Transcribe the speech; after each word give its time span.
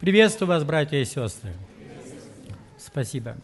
Приветствую 0.00 0.48
вас, 0.48 0.62
братья 0.62 0.96
и 0.96 1.04
сестры. 1.04 1.52
Спасибо. 2.78 3.36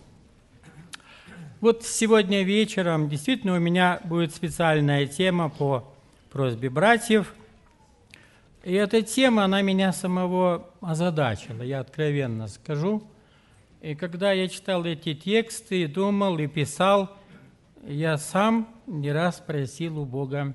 Вот 1.61 1.83
сегодня 1.83 2.45
вечером 2.45 3.09
действительно 3.09 3.57
у 3.57 3.59
меня 3.59 4.01
будет 4.05 4.33
специальная 4.33 5.09
тема 5.09 5.49
по 5.49 5.93
просьбе 6.31 6.71
братьев. 6.71 7.35
И 8.63 8.73
эта 8.73 9.03
тема, 9.03 9.47
она 9.47 9.63
меня 9.63 9.93
самого 9.93 10.71
озадачила, 10.81 11.63
я 11.63 11.81
откровенно 11.81 12.47
скажу. 12.47 13.03
И 13.81 13.97
когда 13.97 14.31
я 14.31 14.47
читал 14.47 14.85
эти 14.85 15.13
тексты, 15.13 15.89
думал 15.89 16.39
и 16.39 16.47
писал, 16.47 17.19
я 17.85 18.17
сам 18.17 18.73
не 18.87 19.11
раз 19.11 19.43
просил 19.45 19.99
у 19.99 20.05
Бога 20.05 20.55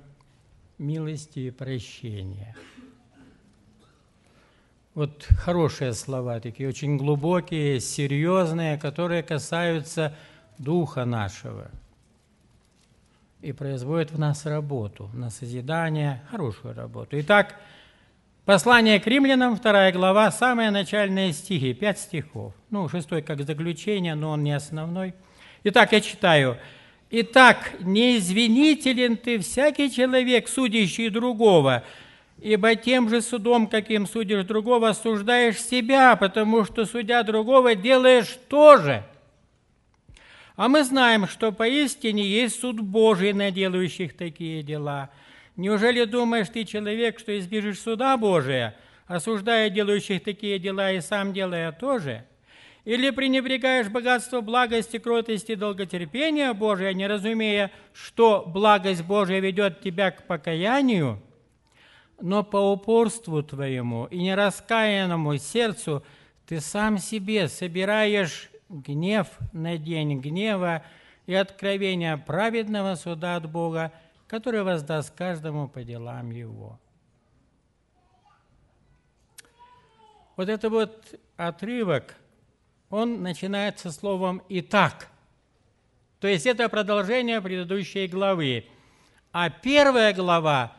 милости 0.78 1.40
и 1.40 1.52
прощения. 1.52 2.56
Вот 5.00 5.28
хорошие 5.46 5.94
слова 5.94 6.42
такие, 6.42 6.68
очень 6.68 6.98
глубокие, 6.98 7.80
серьезные, 7.80 8.78
которые 8.78 9.24
касаются 9.24 10.14
духа 10.58 11.06
нашего 11.06 11.72
и 13.40 13.54
производят 13.54 14.12
в 14.12 14.20
нас 14.20 14.46
работу, 14.46 15.10
на 15.14 15.30
созидание, 15.30 16.22
хорошую 16.30 16.74
работу. 16.74 17.18
Итак, 17.22 17.56
послание 18.44 19.00
к 19.00 19.08
римлянам, 19.08 19.56
вторая 19.56 19.94
глава, 19.94 20.32
самые 20.32 20.70
начальные 20.70 21.32
стихи, 21.32 21.74
пять 21.74 22.00
стихов. 22.00 22.54
Ну, 22.70 22.90
шестой 22.90 23.22
как 23.22 23.40
заключение, 23.46 24.16
но 24.16 24.32
он 24.32 24.44
не 24.44 24.52
основной. 24.52 25.14
Итак, 25.64 25.94
я 25.94 26.02
читаю– 26.02 26.58
Итак, 27.12 27.72
не 27.80 28.18
извинителен 28.18 29.18
ты 29.18 29.40
всякий 29.40 29.90
человек, 29.90 30.48
судящий 30.48 31.10
другого, 31.10 31.84
ибо 32.42 32.76
тем 32.76 33.10
же 33.10 33.22
судом, 33.22 33.68
каким 33.68 34.08
судишь 34.08 34.46
другого, 34.46 34.90
осуждаешь 34.90 35.62
себя, 35.62 36.16
потому 36.16 36.66
что, 36.66 36.86
судя 36.86 37.24
другого, 37.24 37.76
делаешь 37.76 38.38
тоже. 38.48 39.04
А 40.56 40.68
мы 40.68 40.84
знаем, 40.84 41.28
что 41.28 41.52
поистине 41.52 42.24
есть 42.24 42.60
суд 42.60 42.80
Божий 42.82 43.34
на 43.34 43.52
делающих 43.52 44.16
такие 44.16 44.62
дела. 44.64 45.10
Неужели 45.56 46.04
думаешь 46.06 46.50
ты, 46.50 46.66
человек, 46.66 47.20
что 47.20 47.38
избежишь 47.38 47.80
суда 47.80 48.18
Божия, 48.18 48.76
осуждая 49.08 49.70
делающих 49.70 50.24
такие 50.24 50.60
дела 50.60 50.92
и 50.92 51.02
сам 51.02 51.34
делая 51.34 51.72
тоже– 51.72 52.26
или 52.86 53.12
пренебрегаешь 53.12 53.88
богатство 53.88 54.42
благости, 54.42 54.98
кротости 54.98 55.52
и 55.52 55.56
долготерпения 55.56 56.54
Божия, 56.54 56.94
не 56.94 57.06
разумея, 57.06 57.72
что 57.94 58.44
благость 58.48 59.04
Божия 59.04 59.40
ведет 59.40 59.82
тебя 59.82 60.10
к 60.10 60.26
покаянию, 60.26 61.22
но 62.22 62.44
по 62.44 62.72
упорству 62.72 63.44
твоему 63.44 64.06
и 64.06 64.20
нераскаянному 64.20 65.38
сердцу 65.38 66.04
ты 66.46 66.60
сам 66.60 66.98
себе 66.98 67.48
собираешь 67.48 68.50
гнев 68.70 69.28
на 69.54 69.78
день 69.78 70.20
гнева 70.20 70.84
и 71.26 71.34
откровения 71.34 72.18
праведного 72.18 72.96
суда 72.96 73.36
от 73.36 73.50
Бога, 73.50 73.92
который 74.28 74.64
воздаст 74.64 75.16
каждому 75.16 75.68
по 75.68 75.84
делам 75.84 76.32
его. 76.32 76.80
Вот 80.36 80.50
это 80.50 80.70
вот 80.70 81.16
отрывок– 81.38 82.16
он 82.90 83.22
начинается 83.22 83.92
словом 83.92 84.42
«итак». 84.50 85.10
То 86.20 86.28
есть 86.28 86.46
это 86.46 86.68
продолжение 86.70 87.40
предыдущей 87.40 88.08
главы. 88.08 88.66
А 89.32 89.50
первая 89.50 90.14
глава– 90.14 90.74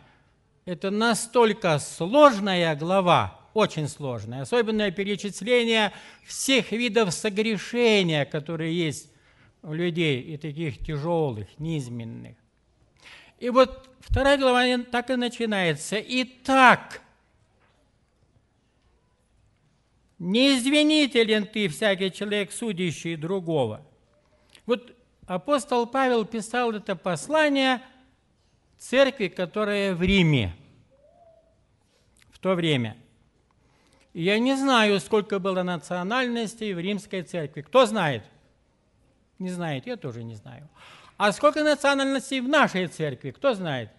это 0.70 0.92
настолько 0.92 1.80
сложная 1.80 2.76
глава, 2.76 3.40
очень 3.54 3.88
сложная, 3.88 4.42
особенно 4.42 4.88
перечисление 4.92 5.92
всех 6.24 6.70
видов 6.70 7.12
согрешения, 7.12 8.24
которые 8.24 8.78
есть 8.78 9.10
у 9.64 9.72
людей, 9.72 10.20
и 10.20 10.36
таких 10.36 10.78
тяжелых, 10.78 11.48
низменных. 11.58 12.36
И 13.40 13.50
вот 13.50 13.90
вторая 13.98 14.38
глава 14.38 14.84
так 14.84 15.10
и 15.10 15.16
начинается. 15.16 15.96
«Итак, 15.98 17.02
Не 20.20 20.56
ты, 21.46 21.66
всякий 21.66 22.12
человек, 22.12 22.52
судящий 22.52 23.16
другого. 23.16 23.84
Вот 24.66 24.94
апостол 25.26 25.86
Павел 25.86 26.24
писал 26.24 26.70
это 26.72 26.94
послание 26.94 27.82
церкви, 28.78 29.28
которая 29.28 29.94
в 29.94 30.02
Риме 30.02 30.54
то 32.40 32.54
время. 32.54 32.96
Я 34.12 34.38
не 34.38 34.56
знаю, 34.56 34.98
сколько 35.00 35.38
было 35.38 35.62
национальностей 35.62 36.74
в 36.74 36.78
римской 36.78 37.22
церкви. 37.22 37.62
Кто 37.62 37.86
знает? 37.86 38.24
Не 39.38 39.50
знает, 39.50 39.86
я 39.86 39.96
тоже 39.96 40.24
не 40.24 40.34
знаю. 40.34 40.68
А 41.16 41.32
сколько 41.32 41.62
национальностей 41.62 42.40
в 42.40 42.48
нашей 42.48 42.86
церкви? 42.88 43.30
Кто 43.30 43.54
знает? 43.54 43.90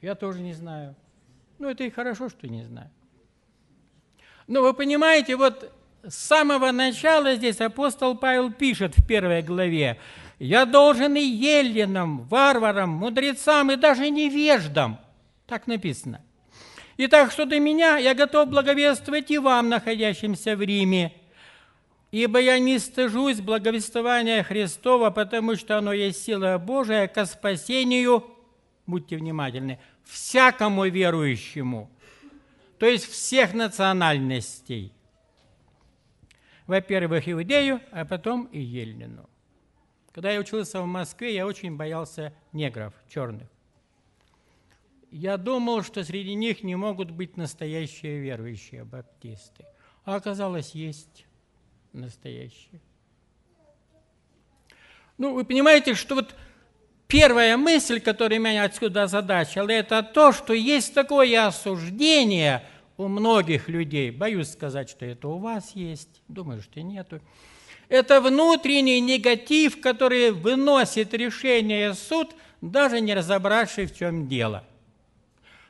Я 0.00 0.14
тоже 0.14 0.40
не 0.40 0.54
знаю. 0.54 0.94
Ну, 1.58 1.68
это 1.68 1.84
и 1.84 1.90
хорошо, 1.90 2.28
что 2.28 2.48
не 2.48 2.64
знаю. 2.64 2.90
Но 4.46 4.62
вы 4.62 4.72
понимаете, 4.74 5.36
вот 5.36 5.72
с 6.02 6.14
самого 6.14 6.72
начала 6.72 7.34
здесь 7.34 7.60
апостол 7.60 8.16
Павел 8.16 8.52
пишет 8.52 8.96
в 8.96 9.06
первой 9.06 9.42
главе, 9.42 9.98
«Я 10.38 10.66
должен 10.66 11.16
и 11.16 11.20
еленам, 11.20 12.22
варварам, 12.28 12.90
мудрецам 12.90 13.72
и 13.72 13.76
даже 13.76 14.08
невеждам». 14.08 14.98
Так 15.48 15.66
написано. 15.66 16.22
И 16.96 17.08
так 17.08 17.32
что 17.32 17.44
до 17.44 17.58
меня 17.58 17.96
я 17.96 18.14
готов 18.14 18.48
благовествовать 18.48 19.32
и 19.32 19.38
вам, 19.38 19.68
находящимся 19.68 20.54
в 20.54 20.62
Риме, 20.62 21.12
ибо 22.12 22.38
я 22.38 22.60
не 22.60 22.78
стыжусь 22.78 23.40
благовествования 23.40 24.44
Христова, 24.44 25.10
потому 25.10 25.56
что 25.56 25.78
оно 25.78 25.92
есть 25.92 26.22
сила 26.22 26.56
Божия 26.58 27.08
ко 27.08 27.26
спасению, 27.26 28.24
будьте 28.86 29.16
внимательны, 29.16 29.80
всякому 30.04 30.86
верующему– 30.86 31.90
то 32.78 32.86
есть 32.86 33.06
всех 33.06 33.54
национальностей. 33.54 34.92
Во-первых, 36.66 37.28
иудею, 37.28 37.80
а 37.90 38.04
потом 38.04 38.44
и 38.46 38.60
ельнину. 38.60 39.28
Когда 40.12 40.30
я 40.30 40.40
учился 40.40 40.80
в 40.80 40.86
Москве, 40.86 41.34
я 41.34 41.46
очень 41.46 41.76
боялся 41.76 42.32
негров, 42.52 42.94
черных. 43.08 43.48
Я 45.10 45.36
думал, 45.38 45.82
что 45.82 46.04
среди 46.04 46.34
них 46.34 46.62
не 46.62 46.76
могут 46.76 47.10
быть 47.10 47.36
настоящие 47.36 48.18
верующие 48.18 48.84
баптисты. 48.84 49.64
А 50.04 50.16
оказалось, 50.16 50.74
есть 50.74 51.26
настоящие. 51.92 52.80
Ну, 55.16 55.34
вы 55.34 55.44
понимаете, 55.44 55.94
что 55.94 56.14
вот 56.14 56.34
первая 57.06 57.56
мысль, 57.56 58.00
которая 58.00 58.38
меня 58.38 58.64
отсюда 58.64 59.04
озадачила, 59.04 59.70
это 59.70 60.02
то, 60.02 60.32
что 60.32 60.52
есть 60.52 60.94
такое 60.94 61.46
осуждение 61.46 62.64
у 62.98 63.08
многих 63.08 63.68
людей. 63.68 64.10
Боюсь 64.10 64.50
сказать, 64.50 64.90
что 64.90 65.06
это 65.06 65.28
у 65.28 65.38
вас 65.38 65.72
есть. 65.74 66.22
Думаю, 66.28 66.60
что 66.60 66.82
нету. 66.82 67.20
Это 67.88 68.20
внутренний 68.20 69.00
негатив, 69.00 69.80
который 69.80 70.30
выносит 70.32 71.14
решение 71.14 71.94
суд, 71.94 72.34
даже 72.60 73.00
не 73.00 73.14
разобравшись, 73.14 73.90
в 73.90 73.96
чем 73.96 74.28
дело. 74.28 74.64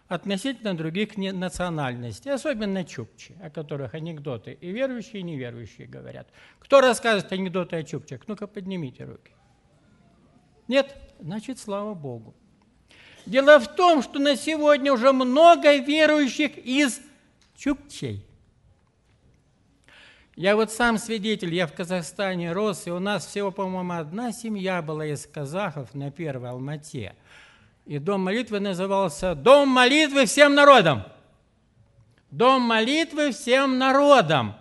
Относительно 0.08 0.74
других 0.74 1.18
национальностей, 1.18 2.32
особенно 2.32 2.82
чукчи, 2.84 3.36
о 3.42 3.50
которых 3.50 3.92
анекдоты 3.92 4.56
и 4.58 4.70
верующие, 4.70 5.20
и 5.20 5.22
неверующие 5.22 5.86
говорят. 5.86 6.28
Кто 6.60 6.80
рассказывает 6.80 7.30
анекдоты 7.30 7.76
о 7.76 7.82
чукчах? 7.82 8.22
Ну-ка, 8.26 8.46
поднимите 8.46 9.04
руки. 9.04 9.32
Нет? 10.66 10.96
Значит, 11.20 11.58
слава 11.58 11.92
Богу. 11.92 12.34
Дело 13.26 13.58
в 13.60 13.68
том, 13.68 14.02
что 14.02 14.18
на 14.18 14.36
сегодня 14.36 14.92
уже 14.92 15.12
много 15.12 15.76
верующих 15.76 16.56
из 16.56 17.00
чукчей. 17.54 18.24
Я 20.36 20.56
вот 20.56 20.70
сам 20.72 20.98
свидетель, 20.98 21.52
я 21.52 21.66
в 21.66 21.74
Казахстане 21.74 22.52
рос, 22.52 22.86
и 22.86 22.90
у 22.90 23.00
нас 23.00 23.26
всего, 23.26 23.50
по-моему, 23.50 23.92
одна 23.92 24.32
семья 24.32 24.80
была 24.80 25.04
из 25.04 25.26
казахов 25.26 25.92
на 25.94 26.10
Первой 26.10 26.50
Алмате. 26.50 27.16
И 27.88 27.98
дом 27.98 28.20
молитвы 28.20 28.60
назывался 28.60 29.34
«Дом 29.34 29.68
молитвы 29.68 30.26
всем 30.26 30.54
народам». 30.54 31.02
Дом 32.30 32.62
молитвы 32.62 33.32
всем 33.32 33.78
народам. 33.78 34.54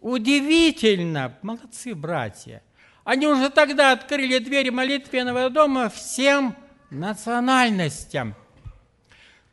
Удивительно, 0.00 1.38
молодцы 1.42 1.94
братья– 1.94 2.62
они 3.04 3.26
уже 3.26 3.50
тогда 3.50 3.92
открыли 3.92 4.38
двери 4.38 4.70
молитвенного 4.70 5.50
дома 5.50 5.88
всем 5.88 6.54
национальностям. 6.90 8.34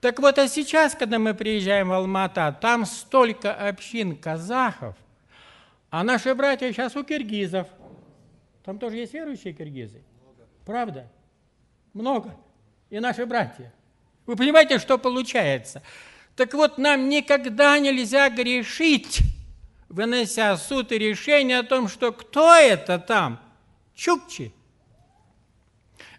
Так 0.01 0.19
вот, 0.19 0.37
а 0.37 0.47
сейчас, 0.47 0.93
когда 0.93 1.17
мы 1.17 1.33
приезжаем 1.33 1.89
в 1.89 1.93
Алмата, 1.93 2.55
там 2.61 2.85
столько 2.85 3.53
общин 3.53 4.15
казахов, 4.15 4.95
а 5.89 6.03
наши 6.03 6.35
братья 6.35 6.71
сейчас 6.71 6.95
у 6.95 7.03
киргизов. 7.03 7.67
Там 8.63 8.77
тоже 8.77 8.97
есть 8.97 9.13
верующие 9.13 9.53
киргизы. 9.53 10.03
Много. 10.21 10.47
Правда? 10.65 11.11
Много. 11.93 12.35
И 12.89 12.99
наши 12.99 13.25
братья. 13.25 13.73
Вы 14.25 14.35
понимаете, 14.35 14.79
что 14.79 14.97
получается? 14.97 15.81
Так 16.35 16.53
вот, 16.53 16.77
нам 16.77 17.09
никогда 17.09 17.79
нельзя 17.79 18.29
грешить, 18.29 19.19
вынося 19.89 20.55
суд 20.57 20.91
и 20.91 20.97
решение 20.97 21.59
о 21.59 21.63
том, 21.63 21.87
что 21.87 22.11
кто 22.11 22.53
это 22.53 22.99
там? 22.99 23.39
Чукчи. 23.95 24.53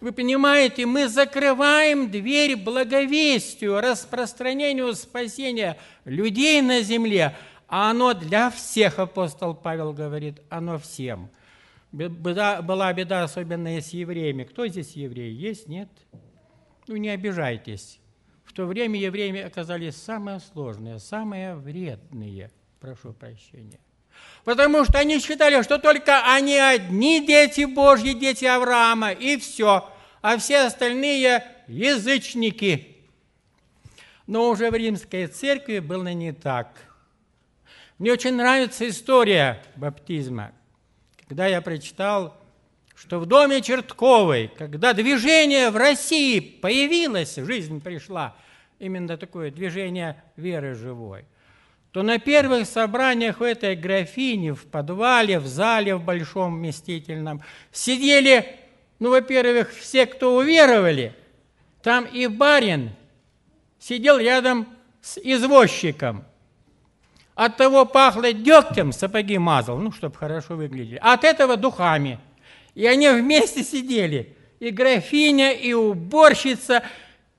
Вы 0.00 0.12
понимаете, 0.12 0.86
мы 0.86 1.08
закрываем 1.08 2.10
дверь 2.10 2.56
благовестию, 2.56 3.80
распространению 3.80 4.94
спасения 4.94 5.76
людей 6.04 6.62
на 6.62 6.82
земле, 6.82 7.36
а 7.66 7.90
оно 7.90 8.14
для 8.14 8.50
всех, 8.50 8.98
апостол 8.98 9.54
Павел 9.54 9.92
говорит, 9.92 10.40
оно 10.50 10.78
всем. 10.78 11.30
Беда, 11.90 12.62
была 12.62 12.92
беда, 12.92 13.24
особенно 13.24 13.80
с 13.80 13.90
евреями. 13.90 14.44
Кто 14.44 14.66
здесь 14.66 14.92
евреи? 14.92 15.32
Есть? 15.32 15.68
Нет? 15.68 15.88
Ну, 16.88 16.96
не 16.96 17.10
обижайтесь. 17.10 18.00
В 18.44 18.54
то 18.54 18.64
время 18.64 18.98
евреи 18.98 19.42
оказались 19.42 19.94
самые 19.96 20.40
сложные, 20.40 20.98
самые 20.98 21.54
вредные. 21.54 22.50
Прошу 22.80 23.12
прощения. 23.12 23.78
Потому 24.44 24.84
что 24.84 24.98
они 24.98 25.20
считали, 25.20 25.62
что 25.62 25.78
только 25.78 26.34
они 26.34 26.56
одни 26.56 27.24
дети 27.24 27.66
Божьи, 27.66 28.14
дети 28.14 28.46
Авраама, 28.46 29.12
и 29.12 29.36
все. 29.36 29.88
А 30.22 30.38
все 30.38 30.60
остальные 30.60 31.44
язычники. 31.66 32.96
Но 34.26 34.48
уже 34.48 34.70
в 34.70 34.74
римской 34.74 35.26
церкви 35.26 35.80
было 35.80 36.12
не 36.14 36.32
так. 36.32 36.72
Мне 37.98 38.12
очень 38.12 38.34
нравится 38.34 38.88
история 38.88 39.62
баптизма. 39.76 40.52
Когда 41.28 41.46
я 41.46 41.60
прочитал, 41.60 42.34
что 42.98 43.18
в 43.18 43.26
доме 43.26 43.60
Чертковой, 43.62 44.50
когда 44.58 44.92
движение 44.92 45.70
в 45.70 45.76
России 45.76 46.40
появилось, 46.40 47.36
жизнь 47.36 47.80
пришла, 47.80 48.36
именно 48.78 49.16
такое 49.16 49.50
движение 49.50 50.22
веры 50.36 50.74
живой– 50.74 51.24
то 51.92 52.02
на 52.02 52.18
первых 52.18 52.66
собраниях 52.66 53.40
в 53.40 53.42
этой 53.42 53.74
графине, 53.74 54.54
в 54.54 54.66
подвале, 54.66 55.38
в 55.38 55.46
зале, 55.46 55.96
в 55.96 56.04
большом 56.04 56.56
вместительном, 56.56 57.42
сидели, 57.72 58.56
ну, 58.98 59.10
во-первых, 59.10 59.72
все, 59.72 60.06
кто 60.06 60.36
уверовали, 60.36 61.14
там 61.82 62.04
и 62.04 62.26
барин 62.26 62.90
сидел 63.78 64.18
рядом 64.18 64.68
с 65.00 65.18
извозчиком. 65.18 66.24
От 67.34 67.56
того 67.56 67.86
пахло 67.86 68.32
дегтем, 68.32 68.92
сапоги 68.92 69.38
мазал, 69.38 69.78
ну, 69.78 69.90
чтобы 69.92 70.16
хорошо 70.16 70.56
выглядели, 70.56 70.98
а 71.00 71.14
от 71.14 71.24
этого 71.24 71.56
духами. 71.56 72.18
И 72.78 72.86
они 72.86 73.08
вместе 73.08 73.64
сидели, 73.64 74.36
и 74.60 74.70
графиня, 74.70 75.50
и 75.52 75.72
уборщица– 75.72 76.84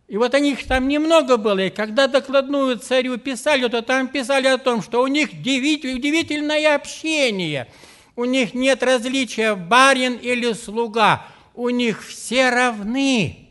и 0.09 0.17
вот 0.17 0.33
у 0.33 0.37
них 0.39 0.65
там 0.65 0.87
немного 0.87 1.37
было, 1.37 1.59
и 1.59 1.69
когда 1.69 2.07
докладную 2.07 2.79
царю 2.79 3.19
писали, 3.19 3.67
то 3.67 3.83
там 3.83 4.07
писали 4.07 4.47
о 4.47 4.57
том, 4.57 4.81
что 4.81 5.03
у 5.03 5.07
них 5.07 5.29
удивительное 5.29 6.73
общение. 6.73 7.71
У 8.15 8.25
них 8.25 8.55
нет 8.55 8.81
различия 8.81 9.53
барин 9.53 10.15
или 10.15 10.51
слуга. 10.53 11.27
У 11.53 11.69
них 11.69 12.03
все 12.03 12.49
равны. 12.49 13.49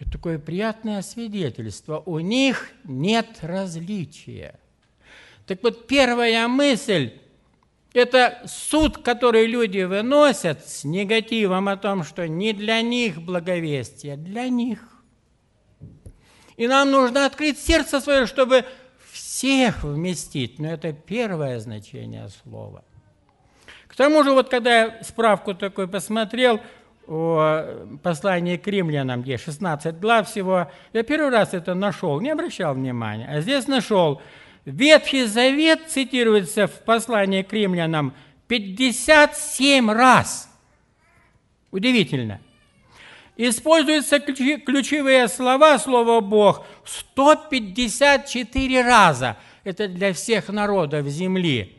Это 0.00 0.10
такое 0.10 0.40
приятное 0.40 1.02
свидетельство. 1.02 2.02
У 2.04 2.18
них 2.18 2.68
нет 2.82 3.28
различия. 3.42 4.58
Так 5.46 5.62
вот, 5.62 5.86
первая 5.86 6.48
мысль– 6.48 7.12
это 7.98 8.42
суд, 8.46 8.98
который 8.98 9.46
люди 9.46 9.82
выносят 9.82 10.66
с 10.66 10.84
негативом 10.84 11.68
о 11.68 11.76
том, 11.76 12.04
что 12.04 12.26
не 12.26 12.52
для 12.52 12.80
них 12.80 13.20
благовестие, 13.20 14.16
для 14.16 14.48
них. 14.48 14.80
И 16.56 16.66
нам 16.66 16.90
нужно 16.90 17.26
открыть 17.26 17.58
сердце 17.58 18.00
свое, 18.00 18.26
чтобы 18.26 18.64
всех 19.12 19.84
вместить. 19.84 20.58
Но 20.58 20.68
это 20.68 20.92
первое 20.92 21.58
значение 21.60 22.28
слова. 22.42 22.84
К 23.86 23.94
тому 23.94 24.22
же, 24.24 24.32
вот 24.32 24.48
когда 24.48 24.84
я 24.84 25.02
справку 25.02 25.54
такой 25.54 25.88
посмотрел 25.88 26.60
о 27.06 27.98
послании 28.02 28.56
к 28.56 28.66
римлянам, 28.66 29.22
где 29.22 29.38
16 29.38 29.98
глав 29.98 30.28
всего, 30.28 30.70
я 30.92 31.02
первый 31.02 31.30
раз 31.30 31.54
это 31.54 31.74
нашел, 31.74 32.20
не 32.20 32.30
обращал 32.30 32.74
внимания, 32.74 33.28
а 33.28 33.40
здесь 33.40 33.66
нашел– 33.66 34.20
Ветхий 34.68 35.24
Завет 35.24 35.88
цитируется 35.88 36.66
в 36.66 36.84
послании 36.84 37.42
к 37.42 37.50
римлянам 37.54 38.14
57 38.48 39.90
раз. 39.90 40.50
Удивительно. 41.70 42.42
Используются 43.38 44.20
ключевые 44.20 45.28
слова, 45.28 45.78
слово 45.78 46.20
«Бог» 46.20 46.66
154 46.84 48.82
раза. 48.82 49.38
Это 49.64 49.88
для 49.88 50.12
всех 50.12 50.50
народов 50.50 51.06
земли. 51.06 51.74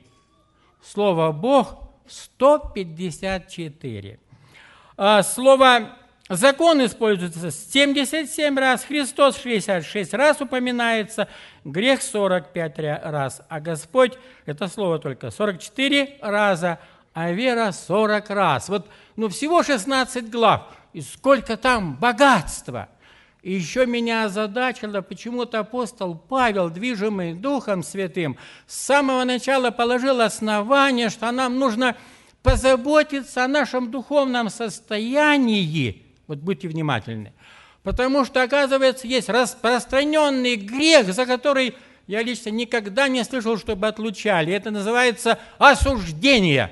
Слово 0.82 1.32
«Бог» 1.32 1.92
154. 2.08 4.20
А 4.98 5.22
слово 5.22 5.96
Закон 6.30 6.86
используется 6.86 7.50
77 7.50 8.56
раз, 8.60 8.84
Христос 8.84 9.42
66 9.42 10.14
раз 10.14 10.40
упоминается, 10.40 11.28
грех 11.64 12.04
45 12.04 12.80
раз, 13.04 13.42
а 13.50 13.60
Господь, 13.60 14.14
это 14.46 14.68
слово 14.68 15.00
только 15.00 15.32
44 15.32 16.20
раза, 16.22 16.78
а 17.16 17.32
вера 17.32 17.72
40 17.72 18.30
раз. 18.30 18.70
Вот 18.70 18.88
ну, 19.16 19.28
всего 19.30 19.64
16 19.64 20.30
глав, 20.30 20.68
и 20.94 21.02
сколько 21.02 21.58
там 21.58 21.96
богатства. 21.96 22.90
И 23.42 23.54
еще 23.54 23.88
меня 23.88 24.26
озадачило, 24.26 25.02
почему-то 25.02 25.58
апостол 25.58 26.14
Павел, 26.14 26.70
движимый 26.70 27.34
Духом 27.34 27.82
Святым, 27.82 28.38
с 28.68 28.76
самого 28.76 29.24
начала 29.24 29.72
положил 29.72 30.22
основание, 30.22 31.10
что 31.10 31.32
нам 31.32 31.58
нужно 31.58 31.96
позаботиться 32.44 33.46
о 33.46 33.48
нашем 33.48 33.90
духовном 33.90 34.52
состоянии, 34.52 36.06
вот 36.30 36.38
будьте 36.38 36.68
внимательны. 36.68 37.34
Потому 37.82 38.24
что, 38.24 38.44
оказывается, 38.44 39.08
есть 39.08 39.30
распространенный 39.30 40.56
грех, 40.56 41.12
за 41.12 41.26
который 41.26 41.76
я 42.08 42.22
лично 42.22 42.50
никогда 42.50 43.08
не 43.08 43.24
слышал, 43.24 43.58
чтобы 43.58 43.88
отлучали. 43.88 44.54
Это 44.54 44.70
называется 44.70 45.40
осуждение. 45.58 46.72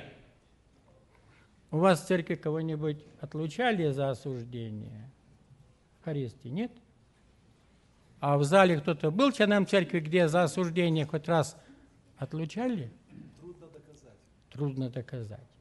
У 1.72 1.80
вас 1.80 2.04
в 2.04 2.08
церкви 2.08 2.36
кого-нибудь 2.36 3.04
отлучали 3.20 3.90
за 3.92 4.12
осуждение? 4.12 5.10
Харисти, 6.06 6.50
нет? 6.50 6.72
А 8.20 8.38
в 8.38 8.44
зале 8.44 8.80
кто-то 8.80 9.10
был 9.10 9.32
членом 9.32 9.66
церкви, 9.66 10.00
где 10.00 10.28
за 10.28 10.44
осуждение 10.44 11.06
хоть 11.06 11.28
раз 11.28 11.58
отлучали? 12.18 12.92
Трудно 13.40 13.68
доказать. 13.68 14.18
Трудно 14.52 14.90
доказать. 14.90 15.57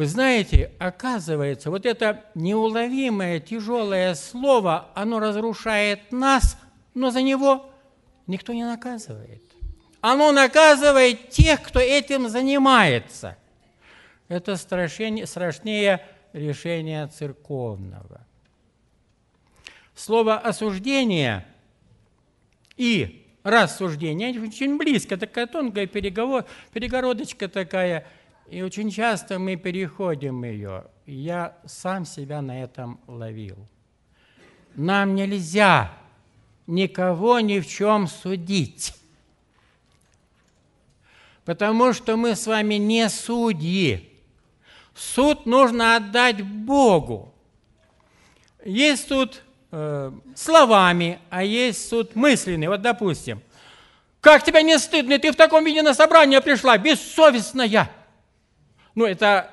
Вы 0.00 0.06
знаете, 0.06 0.72
оказывается, 0.78 1.68
вот 1.68 1.84
это 1.84 2.24
неуловимое, 2.34 3.38
тяжелое 3.38 4.14
слово, 4.14 4.88
оно 4.94 5.20
разрушает 5.20 6.10
нас, 6.10 6.56
но 6.94 7.10
за 7.10 7.20
него 7.20 7.70
никто 8.26 8.54
не 8.54 8.64
наказывает. 8.64 9.42
Оно 10.00 10.32
наказывает 10.32 11.28
тех, 11.28 11.60
кто 11.62 11.80
этим 11.80 12.30
занимается. 12.30 13.36
Это 14.28 14.56
страшнее, 14.56 15.26
страшнее 15.26 16.00
решения 16.32 17.06
церковного. 17.08 18.26
Слово 19.94 20.38
«осуждение» 20.38 21.46
и 22.78 23.26
«рассуждение» 23.42 24.30
очень 24.40 24.78
близко, 24.78 25.18
такая 25.18 25.46
тонкая 25.46 25.86
перегородочка 25.86 27.48
такая– 27.48 28.06
и 28.50 28.62
очень 28.62 28.90
часто 28.90 29.38
мы 29.38 29.54
переходим 29.54 30.42
ее. 30.42 30.84
Я 31.06 31.56
сам 31.66 32.04
себя 32.04 32.42
на 32.42 32.62
этом 32.62 33.00
ловил. 33.06 33.56
Нам 34.74 35.14
нельзя 35.14 35.92
никого 36.66 37.38
ни 37.40 37.60
в 37.60 37.68
чем 37.68 38.08
судить. 38.08 38.94
Потому 41.44 41.92
что 41.92 42.16
мы 42.16 42.34
с 42.34 42.46
вами 42.46 42.74
не 42.74 43.08
судьи. 43.08 44.08
Суд 44.94 45.46
нужно 45.46 45.96
отдать 45.96 46.42
Богу. 46.42 47.32
Есть 48.64 49.08
суд 49.08 49.42
э, 49.70 50.12
словами, 50.34 51.20
а 51.30 51.44
есть 51.44 51.88
суд 51.88 52.16
мысленный. 52.16 52.66
Вот, 52.66 52.82
допустим, 52.82 53.40
как 54.20 54.44
тебя 54.44 54.62
не 54.62 54.76
стыдно, 54.78 55.18
ты 55.20 55.30
в 55.30 55.36
таком 55.36 55.64
виде 55.64 55.82
на 55.82 55.94
собрание 55.94 56.40
пришла, 56.40 56.76
бессовестная. 56.76 57.90
Ну, 59.00 59.06
это 59.06 59.48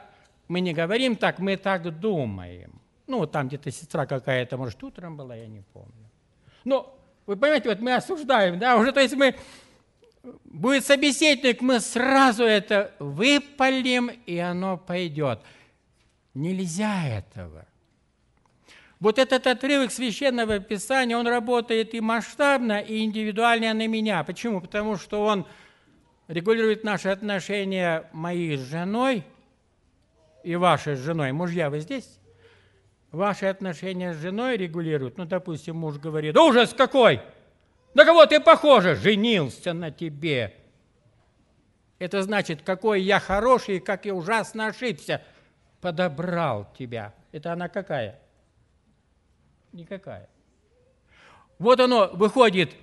мы 0.49 0.59
не 0.59 0.73
говорим 0.73 1.15
так, 1.15 1.39
мы 1.39 1.55
так 1.55 1.97
думаем. 2.01 2.81
Ну, 3.07 3.25
там 3.25 3.47
где-то 3.47 3.71
сестра 3.71 4.05
какая-то, 4.05 4.57
может, 4.57 4.83
утром 4.83 5.15
была, 5.15 5.35
я 5.35 5.47
не 5.47 5.61
помню. 5.71 6.11
Но 6.65 6.93
вы 7.25 7.37
понимаете, 7.37 7.69
вот 7.69 7.79
мы 7.79 7.93
осуждаем, 7.93 8.59
да, 8.59 8.75
уже, 8.75 8.91
то 8.91 8.99
есть 8.99 9.15
мы, 9.15 9.37
будет 10.43 10.85
собеседник, 10.85 11.61
мы 11.61 11.79
сразу 11.79 12.43
это 12.43 12.93
выпалим, 12.99 14.11
и 14.25 14.37
оно 14.37 14.75
пойдет. 14.75 15.39
Нельзя 16.33 17.07
этого. 17.07 17.65
Вот 18.99 19.19
этот 19.19 19.47
отрывок 19.47 19.93
священного 19.93 20.59
писания, 20.59 21.17
он 21.17 21.25
работает 21.25 21.93
и 21.93 22.01
масштабно, 22.01 22.81
и 22.81 23.01
индивидуально 23.01 23.73
на 23.73 23.87
меня. 23.87 24.25
Почему? 24.25 24.59
Потому 24.59 24.97
что 24.97 25.23
он 25.23 25.47
регулирует 26.27 26.83
наши 26.83 27.07
отношения 27.07 28.09
мои 28.11 28.57
с 28.57 28.69
женой 28.69 29.23
и 30.47 30.55
ваши 30.55 30.95
с 30.95 30.99
женой. 30.99 31.33
Мужья, 31.33 31.69
вы 31.69 31.81
здесь? 31.81 32.19
Ваши 33.11 33.47
отношения 33.47 34.13
с 34.13 34.17
женой 34.17 34.55
регулируют. 34.55 35.17
Ну, 35.17 35.25
допустим, 35.25 35.75
муж 35.75 35.97
говорит, 35.97 36.37
ужас 36.37 36.73
какой! 36.73 37.21
На 37.93 38.05
кого 38.05 38.25
ты 38.25 38.39
похожа? 38.39 38.95
Женился 38.95 39.73
на 39.73 39.91
тебе. 39.91 40.55
Это 41.99 42.21
значит, 42.21 42.61
какой 42.61 43.01
я 43.01 43.19
хороший, 43.19 43.81
как 43.81 44.05
я 44.05 44.13
ужасно 44.13 44.67
ошибся. 44.67 45.21
Подобрал 45.81 46.71
тебя. 46.77 47.13
Это 47.33 47.51
она 47.51 47.67
какая? 47.67 48.17
Никакая. 49.73 50.29
Вот 51.59 51.81
оно 51.81 52.09
выходит, 52.13 52.73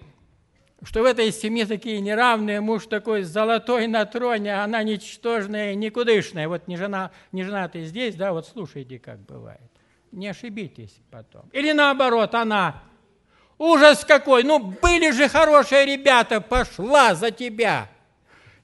что 0.85 1.03
в 1.03 1.05
этой 1.05 1.33
семье 1.33 1.67
такие 1.67 2.01
неравные, 2.01 2.61
муж 2.61 2.87
такой 2.87 3.23
золотой 3.23 3.87
на 3.87 4.05
троне, 4.07 4.55
а 4.55 4.65
она 4.65 4.83
ничтожная, 4.83 5.75
никудышная. 5.75 6.49
Вот 6.49 6.67
не 6.69 6.77
жена, 6.77 7.11
не 7.33 7.45
жена 7.45 7.69
ты 7.69 7.85
здесь, 7.85 8.15
да, 8.15 8.33
вот 8.33 8.47
слушайте, 8.47 8.99
как 8.99 9.21
бывает. 9.21 9.61
Не 10.13 10.29
ошибитесь 10.29 11.01
потом. 11.11 11.49
Или 11.53 11.73
наоборот, 11.73 12.35
она. 12.35 12.83
Ужас 13.59 14.05
какой! 14.05 14.43
Ну, 14.43 14.59
были 14.59 15.11
же 15.11 15.29
хорошие 15.29 15.87
ребята, 15.87 16.41
пошла 16.41 17.15
за 17.15 17.31
тебя. 17.31 17.89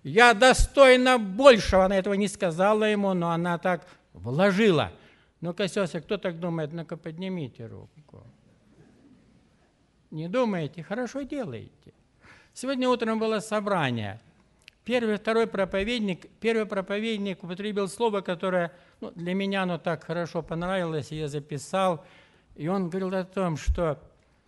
Я 0.03 0.35
достойна 0.35 1.19
большего. 1.19 1.85
Она 1.85 1.99
этого 1.99 2.15
не 2.15 2.29
сказала 2.29 2.85
ему, 2.85 3.15
но 3.15 3.31
она 3.31 3.59
так 3.59 3.87
вложила. 4.13 4.93
Ну-ка, 5.41 5.67
кто 5.69 6.19
так 6.19 6.39
думает? 6.39 6.73
Ну-ка, 6.73 6.97
поднимите 6.97 7.67
руку. 7.67 8.27
Не 10.11 10.29
думаете? 10.29 10.83
Хорошо 10.83 11.23
делаете. 11.23 11.93
Сегодня 12.55 12.89
утром 12.89 13.19
было 13.19 13.41
собрание. 13.41 14.21
Первый, 14.85 15.17
второй 15.17 15.47
проповедник, 15.47 16.27
первый 16.41 16.67
проповедник 16.67 17.43
употребил 17.45 17.89
слово, 17.89 18.21
которое 18.23 18.73
ну, 19.01 19.11
для 19.13 19.35
меня 19.35 19.63
оно 19.63 19.79
так 19.79 20.05
хорошо 20.05 20.43
понравилось, 20.43 21.13
я 21.13 21.29
записал. 21.29 22.05
И 22.57 22.69
он 22.69 22.89
говорил 22.89 23.15
о 23.15 23.25
том, 23.25 23.57
что 23.57 24.03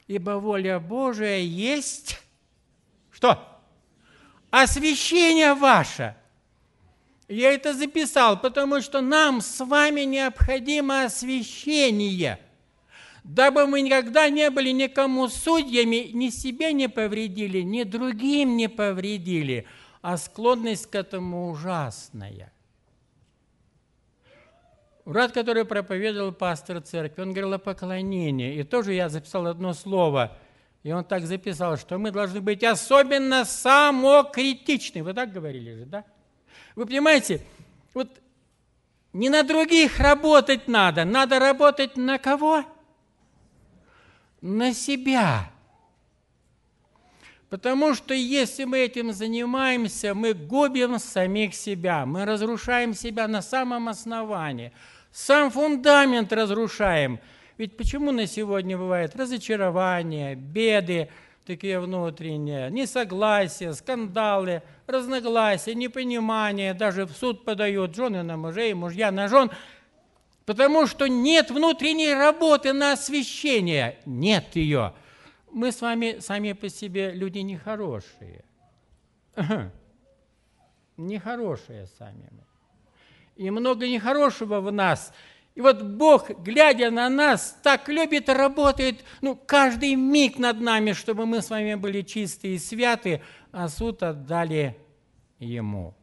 «Ибо 0.07 0.33
воля 0.33 0.81
Божия 0.81 1.39
есть...» 1.39 2.21
Что? 3.11 3.53
освящение 4.53 5.55
ваше. 5.55 6.15
Я 7.27 7.53
это 7.55 7.73
записал, 7.73 8.39
потому 8.39 8.83
что 8.83 9.01
нам 9.01 9.41
с 9.41 9.65
вами 9.65 10.03
необходимо 10.03 11.05
освящение, 11.05 12.39
дабы 13.25 13.67
мы 13.67 13.81
никогда 13.81 14.29
не 14.29 14.51
были 14.51 14.71
никому 14.71 15.29
судьями, 15.29 16.11
ни 16.13 16.31
себе 16.31 16.73
не 16.73 16.89
повредили, 16.89 17.61
ни 17.61 17.83
другим 17.83 18.57
не 18.57 18.69
повредили, 18.69 19.67
а 20.01 20.17
склонность 20.17 20.87
к 20.87 20.95
этому 20.95 21.51
ужасная. 21.51 22.53
Брат, 25.05 25.33
который 25.33 25.65
проповедовал 25.65 26.33
пастор 26.33 26.81
церкви, 26.81 27.23
он 27.23 27.33
говорил 27.33 27.55
о 27.55 27.59
поклонении. 27.59 28.57
И 28.57 28.63
тоже 28.63 28.95
я 28.95 29.09
записал 29.09 29.47
одно 29.47 29.73
слово– 29.73 30.39
и 30.83 30.91
он 30.91 31.05
так 31.05 31.25
записал, 31.27 31.77
что 31.77 31.99
мы 31.99 32.11
должны 32.11 32.41
быть 32.41 32.65
особенно 32.65 33.45
самокритичны. 33.45 35.03
Вы 35.03 35.15
так 35.15 35.33
говорили 35.33 35.75
же, 35.75 35.85
да? 35.85 36.05
Вы 36.75 36.87
понимаете, 36.87 37.45
вот 37.95 38.09
не 39.13 39.29
на 39.29 39.45
других 39.45 40.01
работать 40.01 40.67
надо, 40.67 41.05
надо 41.05 41.39
работать 41.39 41.97
на 41.97 42.19
кого? 42.19 42.65
На 44.43 44.75
себя. 44.75 45.51
Потому 47.49 47.95
что 47.95 48.13
если 48.13 48.65
мы 48.65 48.81
этим 48.81 49.13
занимаемся, 49.13 50.15
мы 50.15 50.35
губим 50.35 50.99
самих 50.99 51.55
себя, 51.55 52.05
мы 52.05 52.27
разрушаем 52.27 52.93
себя 52.93 53.27
на 53.29 53.41
самом 53.41 53.89
основании, 53.89 54.73
сам 55.11 55.51
фундамент 55.51 56.31
разрушаем– 56.33 57.19
ведь 57.59 57.77
почему 57.77 58.11
на 58.11 58.27
сегодня 58.27 58.77
бывает 58.79 59.15
разочарование, 59.15 60.35
беды 60.35 61.09
такие 61.47 61.79
внутренние, 61.81 62.71
несогласия, 62.71 63.73
скандалы, 63.73 64.63
разногласия, 64.87 65.75
непонимание, 65.75 66.73
даже 66.73 67.05
в 67.05 67.13
суд 67.13 67.45
подают 67.45 67.95
жены 67.95 68.23
на 68.23 68.37
мужей, 68.37 68.75
мужья 68.75 69.11
на 69.13 69.29
жен, 69.29 69.51
потому 70.47 70.87
что 70.87 71.07
нет 71.07 71.51
внутренней 71.51 72.15
работы 72.15 72.73
на 72.73 72.93
освящение, 72.93 73.99
нет 74.07 74.57
ее. 74.57 74.95
Мы 75.51 75.73
с 75.73 75.81
вами 75.81 76.19
сами 76.21 76.53
по 76.53 76.69
себе 76.69 77.13
люди 77.13 77.39
нехорошие. 77.39 78.45
Нехорошие 80.97 81.87
сами 81.99 82.29
мы. 82.31 82.45
И 83.37 83.51
много 83.51 83.89
нехорошего 83.89 84.61
в 84.61 84.71
нас– 84.71 85.13
и 85.55 85.61
вот 85.61 85.83
Бог, 85.83 86.31
глядя 86.43 86.91
на 86.91 87.09
нас, 87.11 87.59
так 87.63 87.89
любит 87.89 88.29
и 88.29 88.33
работает, 88.33 89.05
ну, 89.21 89.37
каждый 89.37 89.95
миг 89.97 90.39
над 90.39 90.61
нами, 90.61 90.93
чтобы 90.93 91.27
мы 91.27 91.43
с 91.43 91.51
вами 91.51 91.75
были 91.75 92.01
чистые 92.03 92.55
и 92.55 92.59
святы, 92.59 93.21
а 93.51 93.69
суд 93.69 94.03
отдали 94.03 94.77
Ему. 95.39 95.95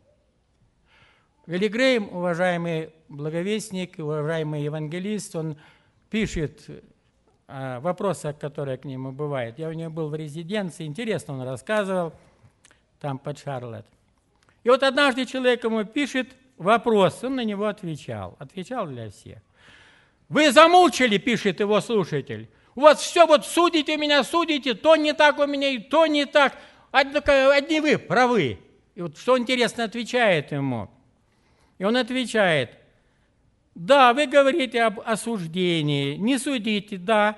Велигрейм, 1.47 2.09
уважаемый 2.13 2.91
благовестник, 3.09 3.99
уважаемый 3.99 4.63
евангелист, 4.63 5.35
он 5.35 5.57
пишет 6.09 6.65
а, 7.47 7.79
вопросы, 7.79 8.33
которые 8.39 8.77
к 8.77 8.85
нему 8.85 9.11
бывают. 9.11 9.59
Я 9.59 9.69
у 9.69 9.73
него 9.73 9.91
был 9.91 10.09
в 10.09 10.15
резиденции, 10.15 10.85
интересно 10.85 11.33
он 11.33 11.41
рассказывал, 11.41 12.13
там 12.99 13.17
под 13.17 13.37
Шарлотт. 13.39 13.85
И 14.63 14.69
вот 14.69 14.83
однажды 14.83 15.25
человек 15.25 15.63
ему 15.63 15.83
пишет– 15.83 16.29
вопрос, 16.59 17.23
он 17.23 17.35
на 17.35 17.43
него 17.43 17.65
отвечал. 17.65 18.35
Отвечал 18.37 18.85
для 18.85 19.09
всех. 19.09 19.39
Вы 20.27 20.51
замучили, 20.51 21.17
пишет 21.17 21.59
его 21.59 21.81
слушатель. 21.81 22.47
У 22.75 22.81
вас 22.81 22.99
все 22.99 23.25
вот 23.25 23.47
судите 23.47 23.97
меня, 23.97 24.23
судите, 24.23 24.75
то 24.75 24.95
не 24.95 25.13
так 25.13 25.39
у 25.39 25.47
меня, 25.47 25.69
и 25.69 25.79
то 25.79 26.05
не 26.05 26.25
так. 26.25 26.55
Одни 26.91 27.79
вы 27.79 27.97
правы. 27.97 28.59
И 28.93 29.01
вот 29.01 29.17
что 29.17 29.37
интересно 29.37 29.85
отвечает 29.85 30.51
ему. 30.51 30.89
И 31.79 31.83
он 31.83 31.97
отвечает, 31.97 32.71
да, 33.79 34.13
вы 34.13 34.27
говорите 34.27 34.81
об 34.83 34.99
осуждении, 34.99 36.17
не 36.17 36.37
судите, 36.37 36.97
да. 36.97 37.37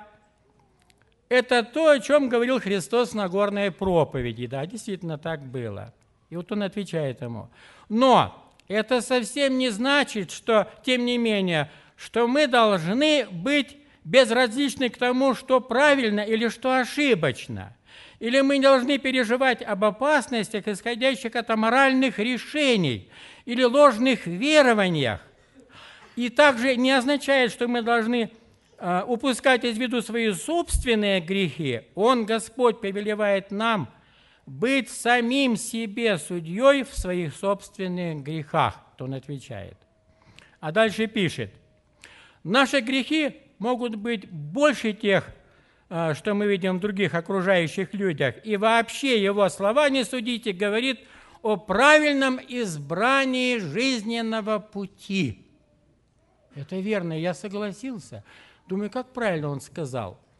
Это 1.29 1.61
то, 1.61 1.91
о 1.91 1.99
чем 1.99 2.29
говорил 2.29 2.59
Христос 2.59 3.13
на 3.13 3.29
горной 3.29 3.69
проповеди. 3.69 4.47
Да, 4.47 4.65
действительно 4.65 5.19
так 5.19 5.43
было. 5.45 5.93
И 6.31 6.35
вот 6.35 6.51
он 6.51 6.63
отвечает 6.63 7.21
ему. 7.21 7.47
Но 7.89 8.51
это 8.67 9.01
совсем 9.01 9.59
не 9.59 9.69
значит, 9.69 10.31
что, 10.31 10.67
тем 10.83 11.05
не 11.05 11.19
менее, 11.19 11.69
что 11.95 12.27
мы 12.27 12.47
должны 12.47 13.27
быть 13.29 13.77
безразличны 14.03 14.89
к 14.89 14.97
тому, 14.97 15.35
что 15.35 15.61
правильно 15.61 16.21
или 16.21 16.47
что 16.47 16.75
ошибочно. 16.75 17.77
Или 18.19 18.41
мы 18.41 18.57
не 18.57 18.63
должны 18.63 18.97
переживать 18.97 19.61
об 19.61 19.85
опасностях, 19.85 20.67
исходящих 20.67 21.35
от 21.35 21.51
аморальных 21.51 22.17
решений 22.17 23.11
или 23.45 23.61
ложных 23.61 24.25
верованиях. 24.25 25.21
И 26.21 26.29
также 26.29 26.75
не 26.75 26.91
означает, 26.91 27.51
что 27.51 27.67
мы 27.67 27.81
должны 27.81 28.31
а, 28.77 29.05
упускать 29.07 29.63
из 29.63 29.77
виду 29.77 30.01
свои 30.01 30.31
собственные 30.31 31.19
грехи. 31.21 31.81
Он, 31.95 32.25
Господь, 32.25 32.81
повелевает 32.81 33.51
нам– 33.51 33.89
быть 34.45 34.89
самим 34.89 35.55
себе 35.55 36.17
судьей 36.17 36.83
в 36.83 36.93
своих 36.93 37.35
собственных 37.35 38.23
грехах, 38.23 38.75
то 38.97 39.05
он 39.05 39.13
отвечает. 39.13 39.77
А 40.59 40.71
дальше 40.71 41.07
пишет, 41.07 41.53
наши 42.43 42.81
грехи 42.81 43.37
могут 43.59 43.95
быть 43.95 44.29
больше 44.29 44.93
тех, 44.93 45.27
э, 45.89 46.13
что 46.13 46.33
мы 46.33 46.47
видим 46.47 46.77
в 46.77 46.81
других 46.81 47.13
окружающих 47.15 47.93
людях. 47.93 48.35
И 48.43 48.57
вообще 48.57 49.23
его 49.23 49.47
слова 49.49 49.89
«не 49.89 50.03
судите» 50.03 50.51
говорит 50.51 50.99
о 51.41 51.55
правильном 51.55 52.39
избрании 52.47 53.57
жизненного 53.57 54.59
пути. 54.59 55.47
Это 56.55 56.77
верно, 56.77 57.19
я 57.19 57.33
согласился. 57.33 58.23
Думаю, 58.67 58.89
как 58.89 59.07
правильно 59.13 59.49
он 59.49 59.61
сказал– 59.61 60.19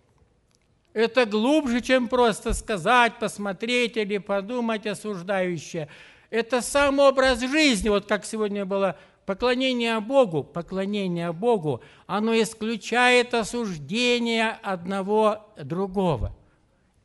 это 0.94 1.26
глубже, 1.26 1.82
чем 1.82 2.08
просто 2.10 2.54
сказать, 2.54 3.18
посмотреть 3.18 3.96
или 3.96 4.18
подумать 4.18 4.86
осуждающее. 4.86 5.88
Это 6.30 6.62
сам 6.62 7.00
образ 7.00 7.40
жизни, 7.40 7.90
вот 7.90 8.08
как 8.08 8.26
сегодня 8.26 8.66
было 8.66 8.98
поклонение 9.26 10.00
Богу, 10.02 10.44
поклонение 10.44 11.32
Богу, 11.32 11.82
оно 12.08 12.34
исключает 12.42 13.34
осуждение 13.34 14.58
одного 14.62 15.48
другого. 15.58 16.36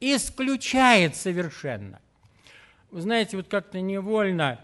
Исключает 0.00 1.14
совершенно. 1.14 2.00
Вы 2.90 3.02
знаете, 3.02 3.36
вот 3.36 3.46
как-то 3.48 3.80
невольно, 3.80 4.60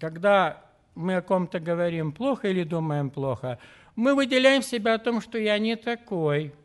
когда 0.00 0.62
мы 0.94 1.16
о 1.16 1.22
ком-то 1.22 1.60
говорим 1.60 2.12
плохо 2.12 2.48
или 2.48 2.64
думаем 2.64 3.10
плохо, 3.10 3.58
мы 3.96 4.14
выделяем 4.14 4.62
себя 4.62 4.94
о 4.94 4.98
том, 4.98 5.20
что 5.20 5.38
я 5.38 5.58
не 5.58 5.76
такой– 5.76 6.54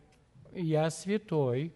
я 0.57 0.89
святой, 0.89 1.73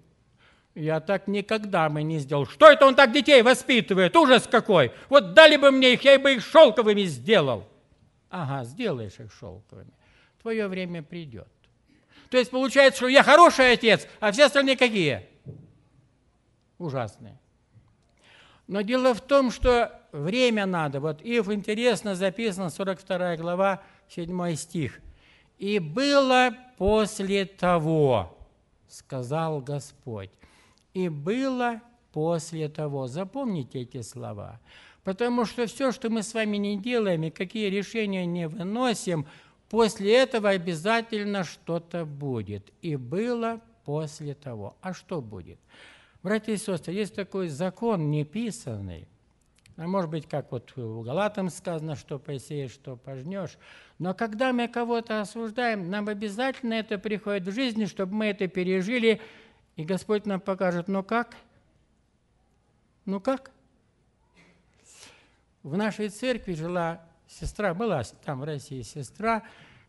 я 0.74 1.00
так 1.00 1.27
никогда 1.27 1.89
бы 1.89 2.03
не 2.03 2.20
сделал. 2.20 2.46
Что 2.46 2.72
это 2.72 2.86
он 2.86 2.96
так 2.96 3.12
детей 3.12 3.41
воспитывает? 3.41 4.15
Ужас 4.15 4.48
какой! 4.50 4.91
Вот 5.10 5.34
дали 5.34 5.58
бы 5.58 5.72
мне 5.72 5.93
их, 5.93 6.03
я 6.03 6.17
бы 6.17 6.34
их 6.34 6.46
шелковыми 6.46 7.03
сделал. 7.03 7.67
Ага, 8.29 8.63
сделаешь 8.63 9.20
их 9.20 9.31
шелковыми. 9.34 9.91
Твое 10.41 10.67
время 10.67 11.03
придет. 11.03 11.48
То 12.29 12.38
есть 12.38 12.50
получается, 12.50 13.00
что 13.00 13.08
я 13.08 13.24
хороший 13.24 13.74
отец, 13.74 14.08
а 14.20 14.31
все 14.31 14.46
остальные 14.46 14.77
какие? 14.77 15.27
Ужасные. 16.77 17.38
Но 18.67 18.81
дело 18.81 19.13
в 19.13 19.22
том, 19.22 19.51
что 19.51 20.00
время 20.12 20.65
надо. 20.65 21.00
Вот 21.00 21.22
Ив 21.22 21.50
интересно 21.50 22.15
записано, 22.15 22.70
42 22.70 23.38
глава, 23.38 23.82
7 24.10 24.56
стих. 24.56 25.00
«И 25.58 25.80
было 25.80 26.51
после 26.77 27.46
того, 27.46 28.38
сказал 28.88 29.62
Господь, 29.62 30.32
и 30.94 31.10
было 31.10 31.82
после 32.12 32.68
того». 32.68 33.08
Запомните 33.08 33.82
эти 33.82 34.01
слова. 34.01 34.60
Потому 35.03 35.46
что 35.46 35.65
все, 35.65 35.91
что 35.91 36.10
мы 36.10 36.24
с 36.24 36.34
вами 36.34 36.58
не 36.58 36.77
делаем 36.77 37.24
и 37.24 37.32
какие 37.32 37.70
решения 37.70 38.25
не 38.25 38.48
выносим, 38.48 39.25
после 39.70 40.15
этого 40.15 40.50
обязательно 40.50 41.44
что-то 41.44 42.06
будет. 42.06 42.72
И 42.82 42.96
было 42.96 43.62
после 43.84 44.36
того. 44.36 44.75
А 44.82 44.94
что 44.94 45.22
будет? 45.22 45.60
Братья 46.22 46.53
и 46.53 46.58
сестры, 46.58 46.94
есть 46.94 47.15
такой 47.15 47.48
закон 47.48 48.12
неписанный, 48.12 49.08
а 49.78 49.88
может 49.88 50.10
быть, 50.10 50.28
как 50.28 50.51
вот 50.51 50.72
в 50.75 51.04
Галатам 51.04 51.50
сказано, 51.50 51.96
что 51.96 52.20
посеешь, 52.20 52.72
что 52.72 52.96
пожнешь. 52.96 53.58
Но 54.00 54.13
когда 54.13 54.54
мы 54.54 54.68
кого-то 54.68 55.22
осуждаем, 55.22 55.90
нам 55.90 56.08
обязательно 56.08 56.74
это 56.74 56.98
приходит 56.98 57.48
в 57.48 57.51
жизни, 57.54 57.86
чтобы 57.86 58.13
мы 58.13 58.28
это 58.28 58.48
пережили, 58.48 59.22
и 59.75 59.84
Господь 59.84 60.25
нам 60.25 60.40
покажет, 60.40 60.88
ну 60.88 61.04
как? 61.04 61.36
Ну 63.06 63.20
как? 63.20 63.51
В 65.63 65.78
нашей 65.78 66.10
церкви 66.10 66.54
жила 66.54 67.01
сестра, 67.28 67.74
была 67.74 68.04
там 68.25 68.42
в 68.42 68.44
России 68.44 68.82
сестра, 68.82 69.44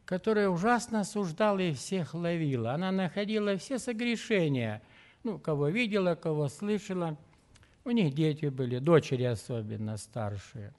которая 0.05 0.49
ужасно 0.49 1.01
осуждала 1.01 1.59
и 1.59 1.73
всех 1.73 2.15
ловила. 2.15 2.73
Она 2.73 2.91
находила 2.93 3.57
все 3.57 3.79
согрешения– 3.79 4.83
ну, 5.25 5.39
кого 5.39 5.69
видела, 5.69 6.15
кого 6.15 6.49
слышала. 6.49 7.17
У 7.85 7.91
них 7.91 8.15
дети 8.15 8.47
были, 8.47 8.79
дочери 8.79 9.25
особенно 9.25 9.97
старшие. 9.97 10.73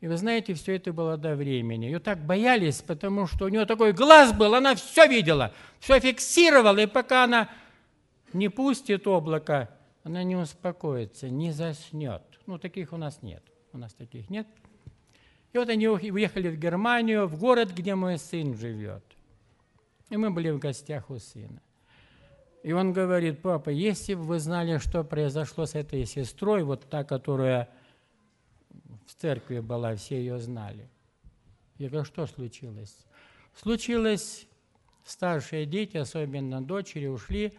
И 0.00 0.08
вы 0.08 0.16
знаете, 0.16 0.54
все 0.54 0.76
это 0.76 0.92
было 0.92 1.16
до 1.16 1.36
времени. 1.36 1.84
Ее 1.84 2.00
так 2.00 2.18
боялись, 2.24 2.82
потому 2.82 3.26
что 3.26 3.44
у 3.44 3.48
нее 3.48 3.66
такой 3.66 3.92
глаз 3.92 4.32
был, 4.32 4.54
она 4.54 4.74
все 4.74 5.06
видела, 5.06 5.52
все 5.78 6.00
фиксировала, 6.00 6.78
и 6.78 6.86
пока 6.86 7.24
она 7.24 7.48
не 8.32 8.48
пустит 8.48 9.06
облако, 9.06 9.70
она 10.02 10.24
не 10.24 10.34
успокоится, 10.34 11.28
не 11.28 11.52
заснет. 11.52 12.22
Ну, 12.46 12.58
таких 12.58 12.92
у 12.92 12.96
нас 12.96 13.22
нет. 13.22 13.42
У 13.72 13.78
нас 13.78 13.94
таких 13.94 14.28
нет. 14.28 14.46
И 15.52 15.58
вот 15.58 15.68
они 15.68 15.88
уехали 15.88 16.48
в 16.48 16.58
Германию, 16.58 17.26
в 17.26 17.38
город, 17.38 17.72
где 17.72 17.94
мой 17.94 18.18
сын 18.18 18.56
живет. 18.56 19.04
И 20.10 20.16
мы 20.16 20.30
были 20.30 20.50
в 20.50 20.58
гостях 20.58 21.10
у 21.10 21.18
сына. 21.18 21.60
И 22.62 22.72
он 22.72 22.92
говорит, 22.92 23.42
папа, 23.42 23.70
если 23.70 24.14
бы 24.14 24.22
вы 24.22 24.38
знали, 24.38 24.78
что 24.78 25.02
произошло 25.02 25.66
с 25.66 25.74
этой 25.74 26.04
сестрой, 26.06 26.62
вот 26.62 26.88
та, 26.88 27.02
которая 27.02 27.68
в 29.06 29.14
церкви 29.14 29.58
была, 29.58 29.96
все 29.96 30.18
ее 30.18 30.38
знали. 30.38 30.88
Я 31.78 31.88
говорю, 31.88 32.04
что 32.04 32.26
случилось? 32.26 32.96
Случилось, 33.54 34.46
старшие 35.04 35.66
дети, 35.66 35.96
особенно 35.96 36.62
дочери, 36.62 37.06
ушли 37.06 37.58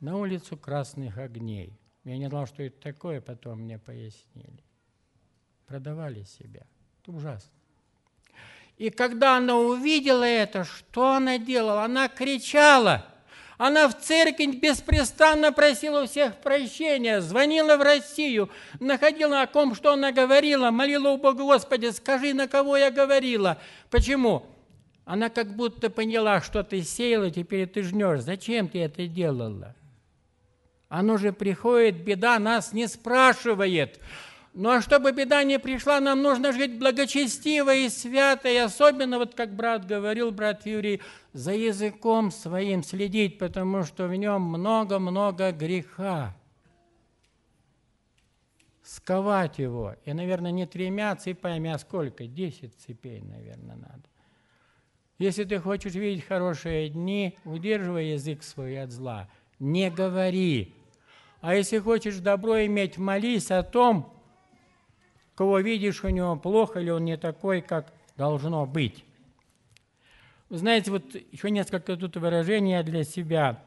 на 0.00 0.16
улицу 0.16 0.56
красных 0.56 1.16
огней. 1.18 1.78
Я 2.02 2.18
не 2.18 2.28
знал, 2.28 2.46
что 2.46 2.64
это 2.64 2.80
такое, 2.80 3.20
потом 3.20 3.60
мне 3.60 3.78
пояснили. 3.78 4.64
Продавали 5.66 6.24
себя. 6.24 6.66
Это 7.00 7.12
ужасно. 7.12 7.52
И 8.78 8.90
когда 8.90 9.36
она 9.36 9.56
увидела 9.58 10.24
это, 10.24 10.64
что 10.64 11.12
она 11.12 11.38
делала? 11.38 11.84
Она 11.84 12.08
кричала– 12.08 13.06
она 13.60 13.88
в 13.88 14.00
церкви 14.00 14.46
беспрестанно 14.46 15.52
просила 15.52 16.04
у 16.04 16.06
всех 16.06 16.36
прощения, 16.36 17.20
звонила 17.20 17.76
в 17.76 17.82
Россию, 17.82 18.48
находила 18.80 19.42
о 19.42 19.46
ком, 19.46 19.74
что 19.74 19.92
она 19.92 20.12
говорила, 20.12 20.70
молила 20.70 21.10
у 21.10 21.18
Бога, 21.18 21.42
Господи, 21.42 21.90
скажи, 21.90 22.32
на 22.32 22.48
кого 22.48 22.78
я 22.78 22.90
говорила. 22.90 23.58
Почему? 23.90 24.46
Она 25.04 25.28
как 25.28 25.54
будто 25.56 25.90
поняла, 25.90 26.40
что 26.40 26.64
ты 26.64 26.80
сеяла, 26.80 27.30
теперь 27.30 27.66
ты 27.66 27.82
жнешь. 27.82 28.20
Зачем 28.20 28.66
ты 28.66 28.78
это 28.78 29.06
делала? 29.06 29.76
Оно 30.88 31.18
же 31.18 31.34
приходит, 31.34 32.02
беда 32.02 32.38
нас 32.38 32.72
не 32.72 32.86
спрашивает. 32.86 34.00
Ну 34.52 34.70
а 34.70 34.80
чтобы 34.82 35.12
беда 35.12 35.44
не 35.44 35.60
пришла, 35.60 36.00
нам 36.00 36.22
нужно 36.22 36.52
жить 36.52 36.78
благочестиво 36.78 37.72
и 37.74 37.88
свято, 37.88 38.48
и 38.48 38.56
особенно, 38.56 39.18
вот 39.18 39.34
как 39.34 39.54
брат 39.54 39.86
говорил, 39.86 40.32
брат 40.32 40.66
Юрий, 40.66 41.00
за 41.32 41.52
языком 41.52 42.32
своим 42.32 42.82
следить, 42.82 43.38
потому 43.38 43.84
что 43.84 44.08
в 44.08 44.14
нем 44.14 44.42
много-много 44.42 45.52
греха. 45.52 46.36
Сковать 48.82 49.60
его. 49.60 49.94
И, 50.04 50.12
наверное, 50.12 50.50
не 50.50 50.66
тремя 50.66 51.14
цепями, 51.14 51.70
а 51.70 51.78
сколько? 51.78 52.26
Десять 52.26 52.74
цепей, 52.74 53.20
наверное, 53.20 53.76
надо. 53.76 54.02
Если 55.18 55.44
ты 55.44 55.60
хочешь 55.60 55.94
видеть 55.94 56.24
хорошие 56.24 56.88
дни, 56.88 57.38
удерживай 57.44 58.12
язык 58.12 58.42
свой 58.42 58.82
от 58.82 58.90
зла. 58.90 59.28
Не 59.60 59.90
говори. 59.90 60.74
А 61.40 61.54
если 61.54 61.78
хочешь 61.78 62.16
добро 62.16 62.64
иметь, 62.64 62.98
молись 62.98 63.52
о 63.52 63.62
том, 63.62 64.19
кого 65.40 65.60
видишь, 65.60 66.04
у 66.04 66.10
него 66.10 66.36
плохо 66.36 66.80
или 66.80 66.90
он 66.90 67.06
не 67.06 67.16
такой, 67.16 67.62
как 67.62 67.94
должно 68.18 68.66
быть. 68.66 69.06
Вы 70.50 70.58
знаете, 70.58 70.90
вот 70.90 71.02
еще 71.32 71.50
несколько 71.50 71.96
тут 71.96 72.14
выражений 72.16 72.82
для 72.82 73.04
себя. 73.04 73.58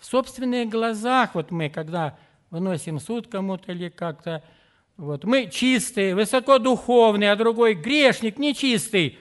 В 0.00 0.06
собственных 0.06 0.70
глазах, 0.70 1.36
вот 1.36 1.52
мы, 1.52 1.70
когда 1.70 2.18
выносим 2.50 2.98
суд 2.98 3.28
кому-то 3.28 3.70
или 3.70 3.90
как-то, 3.90 4.42
вот, 4.96 5.22
мы 5.22 5.46
чистые, 5.46 6.16
высокодуховные, 6.16 7.30
а 7.30 7.36
другой 7.36 7.74
грешник, 7.74 8.36
нечистый. 8.36 9.16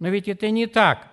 Но 0.00 0.08
ведь 0.08 0.26
это 0.26 0.50
не 0.50 0.66
так. 0.66 1.06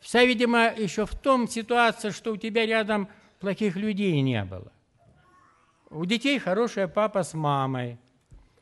Вся, 0.00 0.22
видимо, 0.26 0.70
еще 0.76 1.06
в 1.06 1.14
том 1.14 1.48
ситуация, 1.48 2.10
что 2.10 2.32
у 2.32 2.36
тебя 2.36 2.66
рядом 2.66 3.08
плохих 3.40 3.76
людей 3.76 4.20
не 4.20 4.44
было. 4.44 4.70
У 5.88 6.04
детей 6.04 6.38
хорошая 6.38 6.88
папа 6.88 7.22
с 7.22 7.32
мамой– 7.32 7.96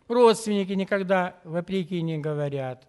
Родственники 0.08 0.72
никогда 0.72 1.36
вопреки 1.44 2.02
не 2.02 2.18
говорят. 2.18 2.86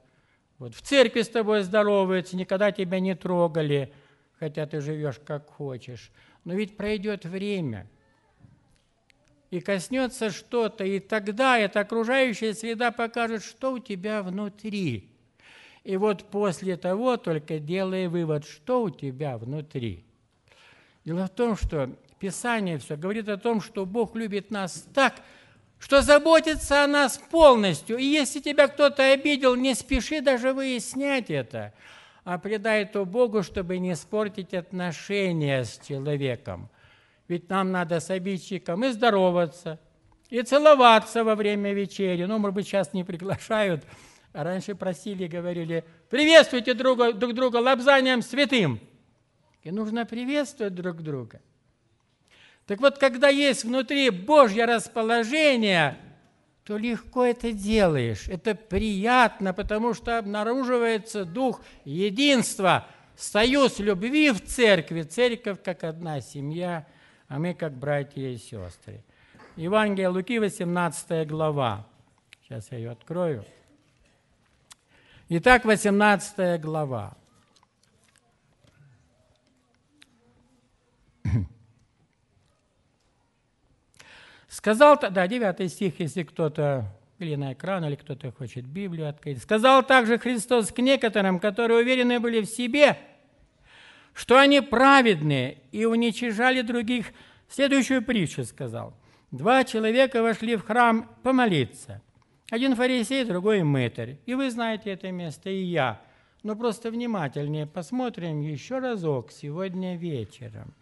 Вот 0.58 0.76
в 0.76 0.82
церкви 0.82 1.22
с 1.22 1.30
тобой 1.30 1.64
здороваются, 1.64 2.36
никогда 2.36 2.72
тебя 2.72 3.00
не 3.00 3.16
трогали, 3.16 3.94
хотя 4.40 4.66
ты 4.66 4.82
живешь 4.82 5.20
как 5.26 5.50
хочешь. 5.50 6.12
Но 6.44 6.54
ведь 6.54 6.78
пройдет 6.78 7.26
время, 7.26 7.88
и 9.50 9.60
коснется 9.62 10.32
что-то, 10.32 10.84
и 10.84 11.00
тогда 11.00 11.58
эта 11.58 11.82
окружающая 11.82 12.54
среда 12.54 12.92
покажет, 12.92 13.44
что 13.44 13.74
у 13.74 13.80
тебя 13.80 14.22
внутри. 14.22 15.10
И 15.84 15.98
вот 15.98 16.26
после 16.26 16.78
того 16.78 17.16
только 17.18 17.60
делай 17.60 18.08
вывод, 18.08 18.46
что 18.46 18.84
у 18.84 18.90
тебя 18.90 19.38
внутри. 19.38 20.04
Дело 21.06 21.28
в 21.28 21.30
том, 21.30 21.56
что 21.56 21.96
Писание 22.20 22.80
все 22.80 22.98
говорит 22.98 23.30
о 23.30 23.38
том, 23.38 23.62
что 23.62 23.86
Бог 23.86 24.16
любит 24.16 24.50
нас 24.50 24.88
так, 24.94 25.22
что 25.86 26.02
заботится 26.02 26.84
о 26.84 26.88
нас 26.88 27.20
полностью. 27.30 27.98
И 27.98 28.06
если 28.06 28.40
тебя 28.40 28.68
кто-то 28.68 29.04
обидел, 29.14 29.54
не 29.54 29.76
спеши 29.76 30.20
даже 30.20 30.52
выяснять 30.52 31.30
это, 31.30 31.76
а 32.24 32.40
предай 32.40 32.82
это 32.82 33.06
Богу, 33.06 33.44
чтобы 33.44 33.78
не 33.78 33.94
испортить 33.94 34.56
отношения 34.56 35.64
с 35.64 35.80
человеком. 35.88 36.70
Ведь 37.28 37.52
нам 37.52 37.72
надо 37.72 38.00
с 38.00 38.10
обидчиком 38.10 38.84
и 38.84 38.90
здороваться, 38.90 39.80
и 40.32 40.42
целоваться 40.42 41.24
во 41.24 41.36
время 41.36 41.72
вечери. 41.72 42.24
Ну, 42.26 42.40
может 42.40 42.56
быть, 42.56 42.66
сейчас 42.66 42.92
не 42.94 43.04
приглашают, 43.04 43.86
а 44.34 44.44
раньше 44.44 44.74
просили, 44.74 45.28
говорили, 45.28 45.86
приветствуйте 46.10 46.74
друга, 46.74 47.14
друг 47.14 47.36
друга 47.36 47.58
лобзанием 47.58 48.24
святым. 48.24 48.80
И 49.62 49.70
нужно 49.70 50.08
приветствовать 50.08 50.74
друг 50.74 51.04
друга– 51.04 51.42
так 52.66 52.80
вот, 52.80 52.98
когда 52.98 53.30
есть 53.30 53.64
внутри 53.64 54.10
Божье 54.10 54.66
расположение, 54.66 55.98
то 56.64 56.78
легко 56.78 57.24
это 57.24 57.52
делаешь. 57.52 58.28
Это 58.28 58.56
приятно, 58.56 59.54
потому 59.54 59.94
что 59.94 60.18
обнаруживается 60.18 61.26
дух 61.26 61.62
единства, 61.84 62.88
союз 63.16 63.78
любви 63.78 64.32
в 64.32 64.44
церкви, 64.44 65.04
церковь 65.04 65.60
как 65.64 65.84
одна 65.84 66.22
семья, 66.22 66.88
а 67.28 67.38
мы 67.38 67.54
как 67.54 67.74
братья 67.74 68.28
и 68.28 68.38
сестры. 68.38 69.04
Евангелие 69.56 70.08
Луки, 70.08 70.40
18 70.40 71.28
глава. 71.28 71.86
Сейчас 72.44 72.72
я 72.72 72.78
ее 72.80 72.92
открою. 72.92 73.46
Итак, 75.30 75.66
18 75.66 76.60
глава. 76.62 77.16
Сказал, 84.56 84.98
да, 84.98 85.28
9 85.28 85.70
стих, 85.70 86.00
если 86.00 86.24
кто-то 86.24 86.86
или 87.20 87.36
на 87.36 87.52
экран, 87.52 87.84
или 87.84 87.96
кто-то 87.96 88.32
хочет 88.32 88.66
Библию 88.66 89.10
открыть. 89.10 89.42
Сказал 89.42 89.84
также 89.84 90.18
Христос 90.18 90.72
к 90.72 90.78
некоторым, 90.80 91.42
которые 91.42 91.82
уверены 91.82 92.22
были 92.22 92.40
в 92.40 92.46
себе, 92.46 92.98
что 94.14 94.40
они 94.40 94.62
праведные 94.62 95.58
и 95.74 95.84
уничижали 95.84 96.62
других. 96.62 97.08
Следующую 97.50 98.02
притчу 98.02 98.46
сказал. 98.46 98.94
Два 99.30 99.66
человека 99.66 100.24
вошли 100.24 100.56
в 100.56 100.64
храм 100.64 101.10
помолиться. 101.22 102.02
Один 102.50 102.78
фарисей, 102.78 103.26
другой 103.26 103.62
мытарь. 103.64 104.20
И 104.26 104.36
вы 104.36 104.50
знаете 104.50 104.90
это 104.92 105.12
место, 105.12 105.50
и 105.50 105.64
я. 105.64 106.02
Но 106.44 106.56
просто 106.56 106.92
внимательнее 106.92 107.68
посмотрим 107.68 108.40
еще 108.40 108.80
разок 108.80 109.34
сегодня 109.34 109.98
вечером. 109.98 110.74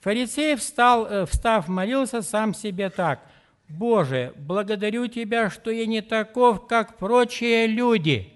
Фарисей 0.00 0.56
встал, 0.56 1.06
э, 1.06 1.26
встав, 1.26 1.68
молился 1.68 2.22
сам 2.22 2.54
себе 2.54 2.90
так– 2.90 3.20
Боже, 3.68 4.32
благодарю 4.36 5.08
Тебя, 5.08 5.50
что 5.50 5.70
я 5.70 5.86
не 5.86 6.00
таков, 6.00 6.66
как 6.66 6.96
прочие 6.96 7.66
люди. 7.66 8.32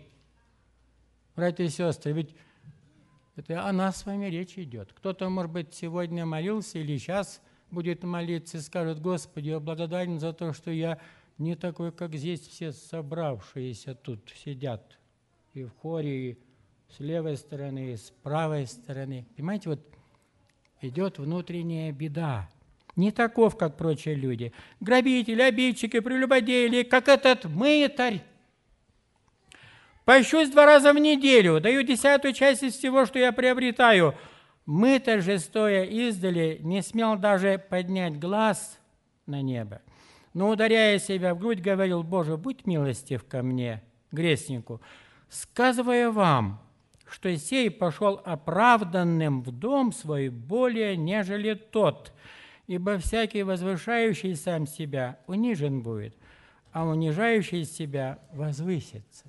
Братья 1.34 1.64
и 1.64 1.68
сестры, 1.68 2.12
ведь 2.12 2.34
это 3.36 3.66
о 3.66 3.72
нас 3.72 3.98
с 3.98 4.06
вами 4.06 4.26
речь 4.26 4.58
идет. 4.58 4.92
Кто-то, 4.92 5.30
может 5.30 5.50
быть, 5.50 5.72
сегодня 5.72 6.26
молился 6.26 6.78
или 6.78 6.98
сейчас 6.98 7.40
будет 7.70 8.02
молиться 8.02 8.58
и 8.58 8.60
скажет, 8.60 9.00
Господи, 9.00 9.48
я 9.48 9.60
благодарен 9.60 10.20
за 10.20 10.34
то, 10.34 10.52
что 10.52 10.70
я 10.70 10.98
не 11.38 11.56
такой, 11.56 11.92
как 11.92 12.14
здесь 12.14 12.46
все 12.46 12.72
собравшиеся 12.72 13.94
тут 13.94 14.30
сидят. 14.44 14.98
И 15.54 15.64
в 15.64 15.70
хоре, 15.80 16.32
и 16.32 16.38
с 16.90 17.00
левой 17.00 17.38
стороны, 17.38 17.92
и 17.92 17.96
с 17.96 18.12
правой 18.22 18.66
стороны. 18.66 19.26
Понимаете, 19.34 19.70
вот 19.70 19.80
идет 20.82 21.18
внутренняя 21.18 21.92
беда– 21.92 22.48
не 22.96 23.10
таков, 23.10 23.56
как 23.56 23.76
прочие 23.76 24.14
люди. 24.14 24.52
Грабители, 24.80 25.40
обидчики, 25.40 26.00
прелюбодеи, 26.00 26.82
как 26.82 27.08
этот 27.08 27.44
мытарь. 27.46 28.22
Пощусь 30.04 30.50
два 30.50 30.66
раза 30.66 30.92
в 30.92 30.98
неделю, 30.98 31.60
даю 31.60 31.82
десятую 31.82 32.34
часть 32.34 32.62
из 32.62 32.74
всего, 32.74 33.06
что 33.06 33.18
я 33.18 33.32
приобретаю. 33.32 34.14
Мытарь 34.66 35.22
же, 35.22 35.38
стоя 35.38 35.84
издали, 35.84 36.58
не 36.60 36.82
смел 36.82 37.16
даже 37.16 37.58
поднять 37.58 38.18
глаз 38.18 38.78
на 39.26 39.40
небо. 39.40 39.80
Но, 40.34 40.48
ударяя 40.48 40.98
себя 40.98 41.34
в 41.34 41.38
грудь, 41.38 41.60
говорил, 41.60 42.02
«Боже, 42.02 42.36
будь 42.36 42.66
милостив 42.66 43.24
ко 43.24 43.42
мне, 43.42 43.82
грешнику, 44.10 44.80
сказывая 45.28 46.10
вам, 46.10 46.60
что 47.12 47.36
сей 47.36 47.70
пошел 47.70 48.20
оправданным 48.24 49.42
в 49.42 49.50
дом 49.52 49.92
свой 49.92 50.28
более, 50.28 50.96
нежели 50.96 51.54
тот, 51.54 52.12
Ибо 52.68 52.98
всякий 52.98 53.42
возвышающий 53.42 54.36
сам 54.36 54.66
себя 54.66 55.18
унижен 55.26 55.82
будет, 55.82 56.16
а 56.72 56.86
унижающий 56.86 57.64
себя 57.64 58.18
возвысится. 58.32 59.26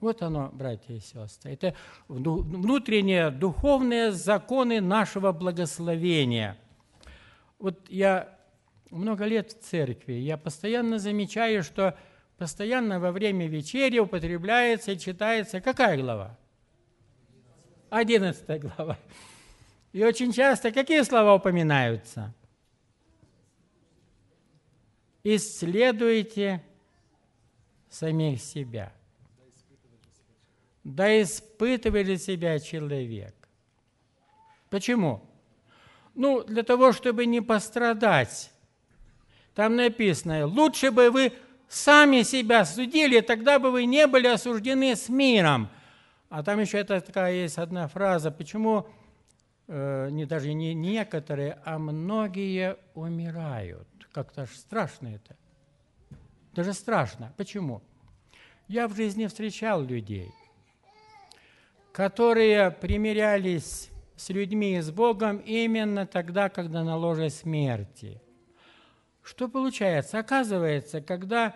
Вот 0.00 0.22
оно, 0.22 0.50
братья 0.52 0.92
и 0.92 1.00
сестры. 1.00 1.52
Это 1.52 1.74
внутренние 2.08 3.30
духовные 3.30 4.12
законы 4.12 4.80
нашего 4.80 5.32
благословения. 5.32 6.58
Вот 7.58 7.88
я 7.88 8.36
много 8.90 9.24
лет 9.24 9.52
в 9.52 9.62
церкви, 9.62 10.14
я 10.14 10.36
постоянно 10.36 10.98
замечаю, 10.98 11.62
что 11.62 11.96
постоянно 12.36 13.00
во 13.00 13.12
время 13.12 13.46
вечери 13.46 13.98
употребляется 13.98 14.92
и 14.92 14.98
читается 14.98 15.60
какая 15.60 15.96
глава? 15.96 16.36
Одиннадцатая 17.90 18.58
глава. 18.58 18.98
И 19.92 20.02
очень 20.02 20.32
часто 20.32 20.72
какие 20.72 21.02
слова 21.02 21.34
упоминаются? 21.34 22.34
Исследуйте 25.22 26.62
самих 27.88 28.40
себя. 28.40 28.92
Да 30.84 31.20
испытывает 31.20 32.06
ли 32.06 32.18
себя 32.18 32.58
человек. 32.58 33.34
Почему? 34.70 35.22
Ну, 36.14 36.44
для 36.44 36.62
того, 36.62 36.92
чтобы 36.92 37.26
не 37.26 37.40
пострадать. 37.40 38.50
Там 39.54 39.76
написано, 39.76 40.46
лучше 40.46 40.90
бы 40.90 41.10
вы 41.10 41.32
сами 41.68 42.22
себя 42.22 42.64
судили, 42.64 43.20
тогда 43.20 43.58
бы 43.58 43.70
вы 43.70 43.84
не 43.86 44.06
были 44.06 44.26
осуждены 44.26 44.94
с 44.94 45.08
миром. 45.08 45.68
А 46.28 46.42
там 46.42 46.60
еще 46.60 46.78
это 46.78 47.00
такая 47.00 47.34
есть 47.34 47.58
одна 47.58 47.88
фраза, 47.88 48.30
почему 48.30 48.86
Э, 49.68 50.08
не 50.10 50.26
даже 50.26 50.52
не 50.52 50.74
некоторые, 50.74 51.58
а 51.64 51.78
многие 51.78 52.76
умирают. 52.94 53.88
Как-то 54.12 54.46
страшно 54.46 55.08
это. 55.08 55.36
Даже 56.54 56.72
страшно. 56.72 57.32
Почему? 57.36 57.82
Я 58.68 58.86
в 58.88 58.94
жизни 58.94 59.26
встречал 59.26 59.82
людей, 59.82 60.30
которые 61.92 62.70
примирялись 62.70 63.90
с 64.16 64.28
людьми 64.30 64.76
и 64.76 64.80
с 64.80 64.90
Богом 64.90 65.38
именно 65.38 66.06
тогда, 66.06 66.48
когда 66.48 66.82
на 66.82 66.96
ложе 66.96 67.28
смерти. 67.28 68.20
Что 69.22 69.48
получается? 69.48 70.18
Оказывается, 70.20 71.00
когда 71.00 71.54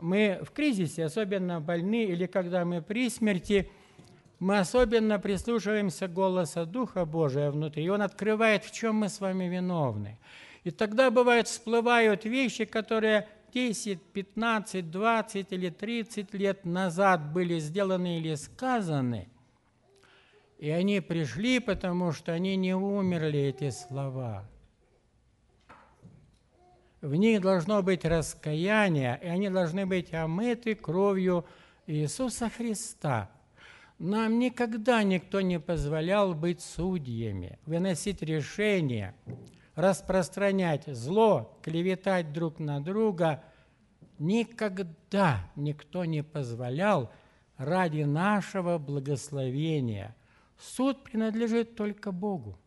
мы 0.00 0.40
в 0.42 0.50
кризисе, 0.50 1.04
особенно 1.04 1.60
больны, 1.60 2.04
или 2.04 2.26
когда 2.26 2.64
мы 2.64 2.80
при 2.80 3.10
смерти– 3.10 3.70
мы 4.42 4.58
особенно 4.58 5.20
прислушиваемся 5.20 6.08
к 6.08 6.12
голосу 6.12 6.66
Духа 6.66 7.04
Божия 7.04 7.52
внутри, 7.52 7.84
и 7.84 7.88
Он 7.88 8.02
открывает, 8.02 8.64
в 8.64 8.72
чем 8.72 8.96
мы 8.96 9.08
с 9.08 9.20
вами 9.20 9.44
виновны. 9.44 10.18
И 10.64 10.72
тогда, 10.72 11.12
бывает, 11.12 11.46
всплывают 11.46 12.24
вещи, 12.24 12.64
которые 12.64 13.28
10, 13.54 14.02
15, 14.02 14.90
20 14.90 15.52
или 15.52 15.68
30 15.68 16.34
лет 16.34 16.64
назад 16.64 17.32
были 17.32 17.60
сделаны 17.60 18.18
или 18.18 18.34
сказаны, 18.34 19.28
и 20.58 20.70
они 20.70 20.98
пришли, 20.98 21.60
потому 21.60 22.10
что 22.10 22.32
они 22.32 22.56
не 22.56 22.74
умерли, 22.74 23.38
эти 23.38 23.70
слова. 23.70 24.44
В 27.00 27.14
них 27.14 27.40
должно 27.40 27.80
быть 27.84 28.04
раскаяние, 28.04 29.20
и 29.22 29.28
они 29.28 29.50
должны 29.50 29.86
быть 29.86 30.12
омыты 30.12 30.74
кровью 30.74 31.44
Иисуса 31.86 32.50
Христа– 32.50 33.30
нам 34.02 34.40
никогда 34.40 35.04
никто 35.04 35.40
не 35.40 35.60
позволял 35.60 36.34
быть 36.34 36.60
судьями, 36.60 37.60
выносить 37.66 38.20
решения, 38.20 39.14
распространять 39.76 40.86
зло, 40.88 41.56
клеветать 41.62 42.32
друг 42.32 42.58
на 42.58 42.80
друга. 42.80 43.44
Никогда 44.18 45.48
никто 45.54 46.04
не 46.04 46.24
позволял 46.24 47.12
ради 47.56 48.02
нашего 48.02 48.78
благословения. 48.78 50.16
Суд 50.58 51.04
принадлежит 51.04 51.76
только 51.76 52.10
Богу. 52.10 52.58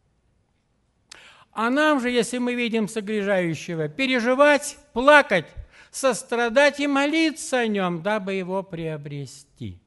А 1.52 1.70
нам 1.70 2.00
же, 2.00 2.10
если 2.12 2.38
мы 2.38 2.56
видим 2.56 2.88
согрежающего, 2.88 3.90
переживать, 3.90 4.78
плакать, 4.94 5.48
сострадать 5.92 6.80
и 6.80 6.88
молиться 6.88 7.60
о 7.60 7.68
нем, 7.68 8.02
дабы 8.02 8.36
его 8.36 8.64
приобрести– 8.64 9.82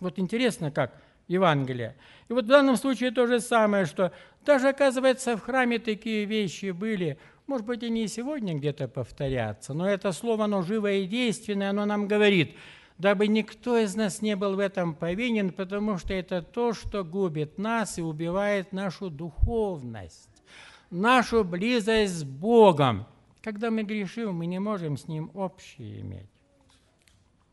вот 0.00 0.18
интересно, 0.18 0.70
как 0.70 1.00
Евангелие. 1.28 1.96
И 2.28 2.32
вот 2.32 2.44
в 2.44 2.48
данном 2.48 2.76
случае 2.76 3.10
то 3.10 3.26
же 3.26 3.40
самое, 3.40 3.86
что 3.86 4.12
даже, 4.44 4.68
оказывается, 4.68 5.36
в 5.36 5.40
храме 5.40 5.78
такие 5.78 6.24
вещи 6.24 6.70
были, 6.70 7.18
может 7.46 7.66
быть, 7.66 7.82
они 7.82 8.04
и 8.04 8.08
сегодня 8.08 8.54
где-то 8.54 8.88
повторятся, 8.88 9.74
но 9.74 9.88
это 9.88 10.12
слово, 10.12 10.44
оно 10.44 10.62
живое 10.62 10.98
и 10.98 11.06
действенное, 11.06 11.70
оно 11.70 11.84
нам 11.84 12.08
говорит, 12.08 12.56
дабы 12.98 13.26
никто 13.26 13.78
из 13.78 13.94
нас 13.94 14.22
не 14.22 14.36
был 14.36 14.56
в 14.56 14.58
этом 14.58 14.94
повинен, 14.94 15.52
потому 15.52 15.98
что 15.98 16.14
это 16.14 16.42
то, 16.42 16.72
что 16.72 17.04
губит 17.04 17.58
нас 17.58 17.98
и 17.98 18.02
убивает 18.02 18.72
нашу 18.72 19.10
духовность, 19.10 20.42
нашу 20.90 21.44
близость 21.44 22.14
с 22.14 22.24
Богом. 22.24 23.06
Когда 23.42 23.70
мы 23.70 23.82
грешим, 23.82 24.36
мы 24.36 24.46
не 24.46 24.58
можем 24.58 24.96
с 24.96 25.06
Ним 25.06 25.30
общее 25.34 26.00
иметь. 26.00 26.30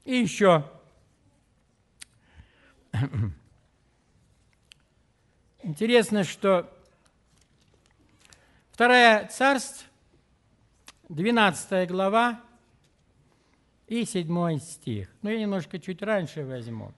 И 0.05 0.15
еще 0.15 0.65
Интересно, 5.63 6.23
что 6.23 6.69
вторая 8.71 9.27
царств, 9.27 9.85
12 11.09 11.89
глава 11.89 12.41
и 13.87 14.05
7 14.05 14.59
стих. 14.59 15.09
Ну, 15.21 15.29
я 15.29 15.39
немножко 15.39 15.79
чуть 15.79 16.01
раньше 16.01 16.45
возьму. 16.45 16.93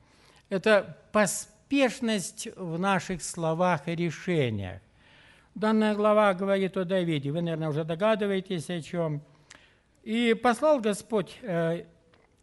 Это 0.49 0.97
поспешность 1.11 2.47
в 2.55 2.77
наших 2.77 3.23
словах 3.23 3.87
и 3.87 3.95
решениях. 3.95 4.81
Данная 5.55 5.95
глава 5.95 6.33
говорит 6.33 6.77
о 6.77 6.85
Давиде. 6.85 7.31
Вы, 7.31 7.41
наверное, 7.41 7.69
уже 7.69 7.83
догадываетесь, 7.83 8.69
о 8.69 8.81
чем. 8.81 9.21
И 10.03 10.33
послал 10.33 10.79
Господь 10.79 11.37
э, 11.41 11.85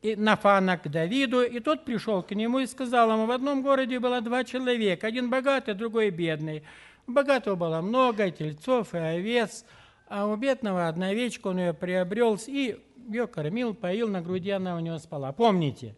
Нафана 0.02 0.78
к 0.78 0.88
Давиду, 0.88 1.42
и 1.42 1.60
тот 1.60 1.84
пришел 1.84 2.22
к 2.22 2.30
нему 2.32 2.60
и 2.60 2.66
сказал 2.66 3.12
ему, 3.12 3.26
в 3.26 3.30
одном 3.30 3.62
городе 3.62 3.98
было 3.98 4.20
два 4.20 4.44
человека, 4.44 5.06
один 5.06 5.28
богатый, 5.28 5.74
другой 5.74 6.10
бедный. 6.10 6.62
Богатого 7.06 7.56
было 7.56 7.80
много 7.80 8.30
тельцов 8.30 8.94
и 8.94 8.98
овец, 8.98 9.64
А 10.08 10.26
у 10.26 10.36
бедного 10.36 10.88
одна 10.88 11.08
овечка, 11.08 11.48
он 11.48 11.58
ее 11.58 11.74
приобрел 11.74 12.38
и 12.46 12.80
ее 13.08 13.26
кормил, 13.26 13.74
поил, 13.74 14.08
на 14.08 14.22
груди 14.22 14.50
она 14.50 14.76
у 14.76 14.80
него 14.80 14.98
спала. 14.98 15.32
Помните? 15.32 15.94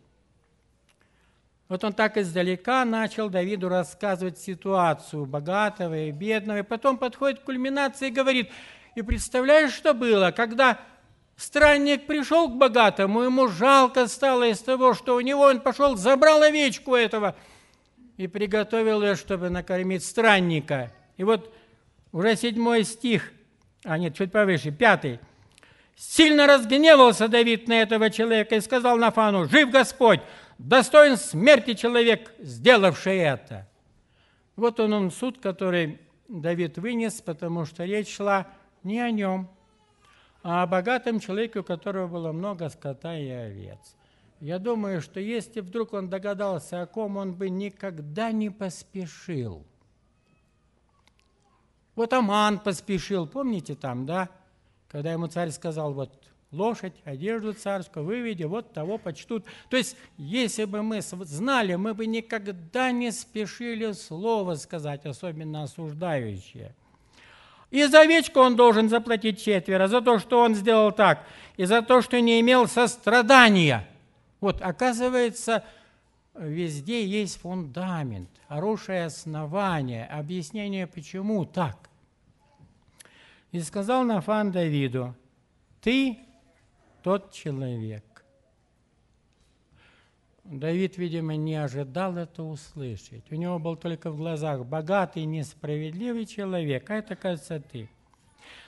Вот 1.68 1.84
он 1.84 1.92
так 1.92 2.18
издалека 2.18 2.84
начал 2.84 3.30
Давиду 3.30 3.68
рассказывать 3.68 4.38
ситуацию 4.38 5.24
богатого 5.24 5.96
и 5.96 6.10
бедного, 6.10 6.58
и 6.58 6.62
потом 6.62 6.98
подходит 6.98 7.40
к 7.40 7.44
кульминации 7.44 8.08
и 8.08 8.10
говорит, 8.10 8.50
и 8.94 9.00
представляешь, 9.00 9.72
что 9.72 9.94
было, 9.94 10.32
когда 10.32 10.78
странник 11.42 12.06
пришел 12.06 12.48
к 12.48 12.56
богатому, 12.56 13.22
ему 13.22 13.48
жалко 13.48 14.06
стало 14.06 14.48
из 14.48 14.60
того, 14.60 14.94
что 14.94 15.16
у 15.16 15.20
него 15.20 15.42
он 15.42 15.60
пошел, 15.60 15.96
забрал 15.96 16.42
овечку 16.42 16.94
этого 16.94 17.34
и 18.16 18.28
приготовил 18.28 19.02
ее, 19.02 19.16
чтобы 19.16 19.50
накормить 19.50 20.04
странника. 20.04 20.92
И 21.16 21.24
вот 21.24 21.52
уже 22.12 22.36
седьмой 22.36 22.84
стих, 22.84 23.32
а 23.84 23.98
нет, 23.98 24.14
чуть 24.14 24.30
повыше, 24.30 24.70
пятый. 24.70 25.18
Сильно 25.96 26.46
разгневался 26.46 27.28
Давид 27.28 27.68
на 27.68 27.82
этого 27.82 28.10
человека 28.10 28.56
и 28.56 28.60
сказал 28.60 28.96
Нафану, 28.96 29.46
«Жив 29.46 29.70
Господь, 29.70 30.20
достоин 30.58 31.16
смерти 31.16 31.74
человек, 31.74 32.32
сделавший 32.38 33.18
это. 33.18 33.68
Вот 34.56 34.80
он, 34.80 34.92
он 34.92 35.10
суд, 35.10 35.38
который 35.40 36.00
Давид 36.28 36.78
вынес, 36.78 37.20
потому 37.20 37.64
что 37.64 37.84
речь 37.84 38.14
шла 38.14 38.46
не 38.82 39.00
о 39.00 39.10
нем, 39.10 39.50
а 40.42 40.62
о 40.62 40.66
богатом 40.66 41.20
человеке, 41.20 41.60
у 41.60 41.64
которого 41.64 42.08
было 42.08 42.32
много 42.32 42.68
скота 42.68 43.16
и 43.16 43.28
овец. 43.28 43.96
Я 44.40 44.58
думаю, 44.58 45.00
что 45.00 45.20
если 45.20 45.60
вдруг 45.60 45.92
он 45.92 46.08
догадался, 46.08 46.82
о 46.82 46.86
ком 46.86 47.16
он 47.16 47.32
бы 47.34 47.48
никогда 47.48 48.32
не 48.32 48.50
поспешил. 48.50 49.64
Вот 51.94 52.12
Аман 52.12 52.58
поспешил, 52.58 53.26
помните 53.26 53.74
там, 53.76 54.04
да? 54.04 54.30
Когда 54.88 55.12
ему 55.12 55.28
царь 55.28 55.50
сказал, 55.50 55.92
вот 55.92 56.10
лошадь, 56.50 56.94
одежду 57.04 57.52
царскую, 57.52 58.04
выведи, 58.04 58.44
вот 58.44 58.72
того 58.72 58.98
почтут. 58.98 59.44
То 59.68 59.76
есть, 59.76 59.96
если 60.16 60.64
бы 60.64 60.82
мы 60.82 61.00
знали, 61.00 61.74
мы 61.76 61.94
бы 61.94 62.06
никогда 62.06 62.92
не 62.92 63.10
спешили 63.10 63.92
слово 63.92 64.54
сказать, 64.56 65.06
особенно 65.06 65.62
осуждающее. 65.62 66.74
И 67.72 67.86
за 67.86 68.02
овечку 68.02 68.38
он 68.38 68.54
должен 68.54 68.90
заплатить 68.90 69.42
четверо, 69.42 69.88
за 69.88 70.02
то, 70.02 70.18
что 70.18 70.40
он 70.40 70.54
сделал 70.54 70.92
так, 70.92 71.24
и 71.56 71.64
за 71.64 71.80
то, 71.80 72.02
что 72.02 72.20
не 72.20 72.38
имел 72.40 72.68
сострадания. 72.68 73.88
Вот, 74.42 74.60
оказывается, 74.60 75.64
везде 76.34 77.02
есть 77.06 77.40
фундамент, 77.40 78.28
хорошее 78.46 79.06
основание, 79.06 80.04
объяснение, 80.04 80.86
почему 80.86 81.46
так. 81.46 81.88
И 83.52 83.60
сказал 83.60 84.04
Нафан 84.04 84.52
Давиду, 84.52 85.14
ты 85.80 86.18
тот 87.02 87.32
человек. 87.32 88.04
Давид, 90.44 90.98
видимо, 90.98 91.36
не 91.36 91.54
ожидал 91.54 92.16
это 92.16 92.42
услышать. 92.42 93.30
У 93.30 93.34
него 93.34 93.58
был 93.58 93.76
только 93.76 94.10
в 94.10 94.16
глазах 94.16 94.64
богатый, 94.66 95.24
несправедливый 95.24 96.26
человек, 96.26 96.90
а 96.90 96.96
это, 96.96 97.14
кажется, 97.14 97.60
ты. 97.60 97.88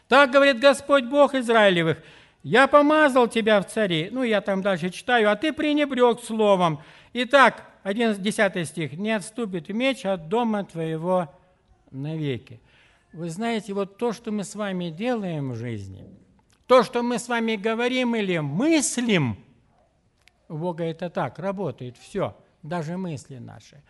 Так 0.08 0.30
говорит 0.30 0.60
Господь 0.60 1.04
Бог 1.04 1.34
Израилевых, 1.34 2.02
я 2.42 2.68
помазал 2.68 3.26
тебя 3.26 3.60
в 3.60 3.66
цари. 3.66 4.08
Ну, 4.12 4.22
я 4.22 4.40
там 4.40 4.62
дальше 4.62 4.90
читаю, 4.90 5.30
а 5.30 5.36
ты 5.36 5.52
пренебрег 5.52 6.20
словом. 6.22 6.80
Итак, 7.14 7.66
11 7.82 8.68
стих. 8.68 8.92
Не 8.92 9.12
отступит 9.12 9.68
меч 9.70 10.04
от 10.04 10.28
дома 10.28 10.64
твоего 10.64 11.32
навеки. 11.90 12.60
Вы 13.12 13.30
знаете, 13.30 13.72
вот 13.72 13.96
то, 13.96 14.12
что 14.12 14.30
мы 14.30 14.44
с 14.44 14.54
вами 14.54 14.90
делаем 14.90 15.52
в 15.52 15.56
жизни– 15.56 16.04
то, 16.66 16.82
что 16.82 17.02
мы 17.02 17.18
с 17.18 17.28
вами 17.28 17.56
говорим 17.56 18.16
или 18.16 18.38
мыслим, 18.38 19.36
у 20.48 20.56
Бога 20.56 20.84
это 20.84 21.10
так, 21.10 21.38
работает 21.38 21.96
все, 21.96 22.36
даже 22.62 22.96
мысли 22.96 23.38
наши. 23.38 23.82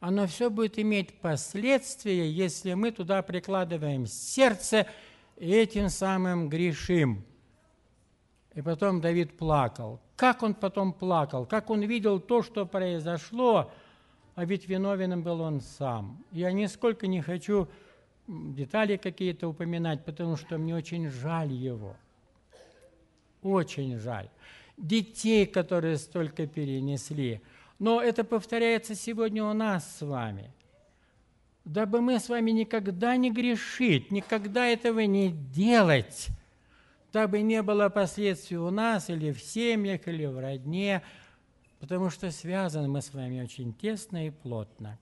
Оно 0.00 0.26
все 0.26 0.50
будет 0.50 0.78
иметь 0.78 1.20
последствия, 1.20 2.30
если 2.30 2.74
мы 2.74 2.90
туда 2.90 3.22
прикладываем 3.22 4.06
сердце 4.06 4.86
и 5.36 5.50
этим 5.50 5.88
самым 5.88 6.48
грешим. 6.48 7.24
И 8.54 8.62
потом 8.62 9.00
Давид 9.00 9.36
плакал. 9.36 10.00
Как 10.16 10.42
он 10.42 10.54
потом 10.54 10.92
плакал? 10.92 11.46
Как 11.46 11.70
он 11.70 11.82
видел 11.82 12.20
то, 12.20 12.42
что 12.42 12.66
произошло? 12.66 13.70
А 14.34 14.44
ведь 14.44 14.68
виновен 14.68 15.22
был 15.22 15.40
он 15.40 15.60
сам. 15.60 16.24
Я 16.30 16.52
нисколько 16.52 17.06
не 17.06 17.20
хочу 17.22 17.68
детали 18.26 18.96
какие-то 18.96 19.48
упоминать, 19.48 20.04
потому 20.04 20.36
что 20.36 20.58
мне 20.58 20.74
очень 20.74 21.08
жаль 21.10 21.52
его– 21.52 21.96
очень 23.46 23.98
жаль. 23.98 24.28
Детей, 24.76 25.46
которые 25.46 25.96
столько 25.96 26.46
перенесли. 26.46 27.40
Но 27.78 28.00
это 28.00 28.24
повторяется 28.24 28.94
сегодня 28.94 29.44
у 29.44 29.52
нас 29.52 29.96
с 29.96 30.02
вами. 30.02 30.50
Дабы 31.64 32.00
мы 32.00 32.20
с 32.20 32.28
вами 32.28 32.52
никогда 32.52 33.16
не 33.16 33.30
грешить, 33.30 34.12
никогда 34.12 34.66
этого 34.66 35.00
не 35.00 35.30
делать, 35.30 36.28
дабы 37.12 37.40
не 37.40 37.60
было 37.62 37.88
последствий 37.88 38.56
у 38.56 38.70
нас 38.70 39.10
или 39.10 39.32
в 39.32 39.40
семьях, 39.40 40.06
или 40.06 40.26
в 40.26 40.38
родне, 40.38 41.02
потому 41.80 42.08
что 42.08 42.30
связаны 42.30 42.86
мы 42.86 43.02
с 43.02 43.12
вами 43.12 43.42
очень 43.42 43.74
тесно 43.74 44.28
и 44.28 44.30
плотно. 44.30 44.98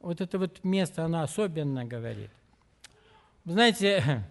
Вот 0.00 0.20
это 0.20 0.38
вот 0.40 0.64
место, 0.64 1.04
оно 1.04 1.22
особенно 1.22 1.84
говорит. 1.84 2.30
знаете, 3.44 4.24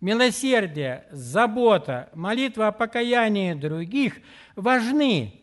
милосердие, 0.00 1.06
забота, 1.10 2.08
молитва 2.14 2.68
о 2.68 2.72
покаянии 2.72 3.54
других 3.54 4.18
важны. 4.56 5.40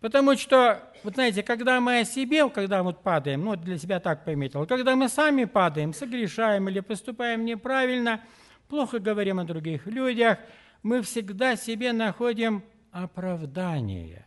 Потому 0.00 0.36
что, 0.36 0.82
вот 1.04 1.14
знаете, 1.14 1.42
когда 1.42 1.80
мы 1.80 2.00
о 2.00 2.04
себе, 2.04 2.48
когда 2.50 2.82
вот 2.82 3.02
падаем, 3.02 3.44
ну, 3.44 3.54
для 3.54 3.78
себя 3.78 4.00
так 4.00 4.24
пометил, 4.24 4.66
когда 4.66 4.96
мы 4.96 5.08
сами 5.08 5.44
падаем, 5.44 5.94
согрешаем 5.94 6.68
или 6.68 6.80
поступаем 6.80 7.44
неправильно, 7.44 8.20
плохо 8.68 8.98
говорим 8.98 9.38
о 9.38 9.44
других 9.44 9.86
людях, 9.86 10.38
мы 10.82 11.02
всегда 11.02 11.54
себе 11.54 11.92
находим 11.92 12.64
оправдание. 12.90 14.26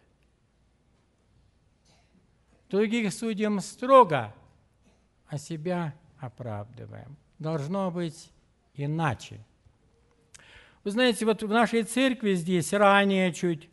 Других 2.69 3.13
судим 3.13 3.59
строго, 3.59 4.33
а 5.27 5.37
себя 5.37 5.93
оправдываем. 6.19 7.17
Должно 7.37 7.91
быть 7.91 8.31
иначе. 8.73 9.39
Вы 10.85 10.91
знаете, 10.91 11.25
вот 11.25 11.41
в 11.41 11.49
нашей 11.49 11.81
церкви 11.81 12.35
здесь 12.35 12.71
ранее 12.71 13.33
чуть, 13.33 13.69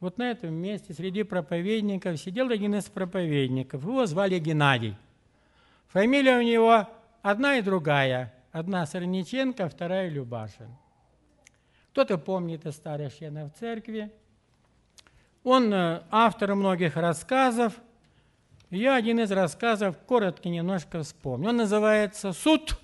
вот 0.00 0.16
на 0.16 0.30
этом 0.30 0.54
месте 0.54 0.94
среди 0.94 1.22
проповедников 1.22 2.18
сидел 2.18 2.48
один 2.48 2.74
из 2.76 2.84
проповедников. 2.84 3.82
Его 3.82 4.06
звали 4.06 4.38
Геннадий. 4.38 4.96
Фамилия 5.88 6.38
у 6.38 6.40
него 6.40 6.88
одна 7.20 7.58
и 7.58 7.62
другая. 7.62 8.32
Одна 8.52 8.86
Сорниченко, 8.86 9.68
вторая 9.68 10.08
Любашин. 10.08 10.74
Кто-то 11.92 12.16
помнит 12.16 12.64
из 12.64 12.74
старых 12.74 13.14
членов 13.14 13.52
церкви. 13.60 14.10
Он 15.44 15.70
э, 15.74 16.02
автор 16.10 16.54
многих 16.54 16.96
рассказов. 16.96 17.74
Я 18.70 18.94
один 18.94 19.20
из 19.20 19.30
рассказов 19.30 19.98
коротко 19.98 20.48
немножко 20.48 21.02
вспомню. 21.02 21.50
Он 21.50 21.58
называется 21.58 22.32
«Суд». 22.32 22.80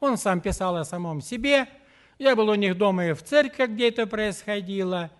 Он 0.00 0.16
сам 0.16 0.40
писал 0.40 0.76
о 0.76 0.84
самом 0.86 1.20
себе– 1.20 1.68
я 2.18 2.34
был 2.34 2.48
у 2.48 2.54
них 2.54 2.76
дома 2.76 3.06
и 3.06 3.12
в 3.12 3.22
церкви, 3.22 3.66
где 3.66 3.88
это 3.88 4.06
происходило. 4.06 5.10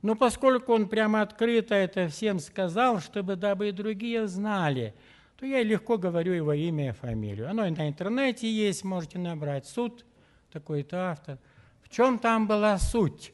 Но 0.00 0.16
поскольку 0.16 0.72
он 0.72 0.88
прямо 0.88 1.22
открыто 1.22 1.74
это 1.74 2.08
всем 2.08 2.40
сказал, 2.40 3.00
чтобы 3.00 3.36
дабы 3.36 3.68
и 3.68 3.72
другие 3.72 4.26
знали, 4.26 4.94
то 5.38 5.46
я 5.46 5.62
легко 5.62 5.98
говорю 5.98 6.32
его 6.32 6.52
имя 6.52 6.90
и 6.90 6.92
фамилию. 6.92 7.48
Оно 7.50 7.66
и 7.66 7.70
на 7.70 7.88
интернете 7.88 8.50
есть, 8.50 8.82
можете 8.82 9.18
набрать 9.18 9.66
суд, 9.66 10.04
такой-то 10.52 11.10
автор. 11.10 11.38
В 11.82 11.88
чем 11.88 12.18
там 12.18 12.46
была 12.46 12.78
суть? 12.78 13.32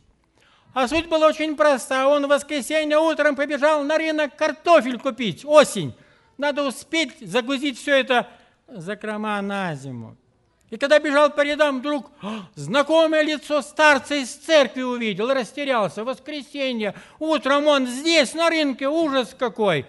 А 0.74 0.86
суть 0.88 1.08
была 1.08 1.28
очень 1.28 1.56
проста. 1.56 2.08
Он 2.08 2.26
в 2.26 2.28
воскресенье 2.28 2.98
утром 2.98 3.36
побежал 3.36 3.82
на 3.84 3.96
рынок 3.96 4.36
картофель 4.36 4.98
купить, 4.98 5.44
осень. 5.44 5.94
Надо 6.36 6.66
успеть 6.66 7.18
загрузить 7.20 7.78
все 7.78 7.98
это 7.98 8.28
закрома 8.68 9.40
на 9.40 9.74
зиму. 9.74 10.16
И 10.70 10.76
когда 10.76 10.98
бежал 10.98 11.30
по 11.30 11.40
рядам, 11.40 11.78
вдруг 11.78 12.10
«А, 12.20 12.46
знакомое 12.54 13.22
лицо 13.22 13.62
старца 13.62 14.16
из 14.16 14.30
церкви 14.34 14.82
увидел, 14.82 15.32
растерялся. 15.32 16.04
Воскресенье, 16.04 16.94
утром 17.18 17.66
он 17.66 17.86
здесь, 17.86 18.34
на 18.34 18.50
рынке, 18.50 18.86
ужас 18.86 19.34
какой. 19.38 19.86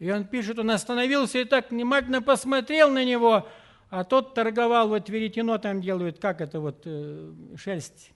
И 0.00 0.10
он 0.10 0.24
пишет, 0.24 0.58
он 0.58 0.70
остановился 0.70 1.38
и 1.38 1.44
так 1.44 1.70
внимательно 1.70 2.22
посмотрел 2.22 2.90
на 2.90 3.04
него, 3.04 3.46
а 3.90 4.02
тот 4.02 4.34
торговал, 4.34 4.88
вот 4.88 5.08
веретено 5.08 5.58
там 5.58 5.80
делают, 5.80 6.18
как 6.18 6.40
это 6.40 6.58
вот, 6.58 6.82
э, 6.86 7.32
шерсть, 7.56 8.10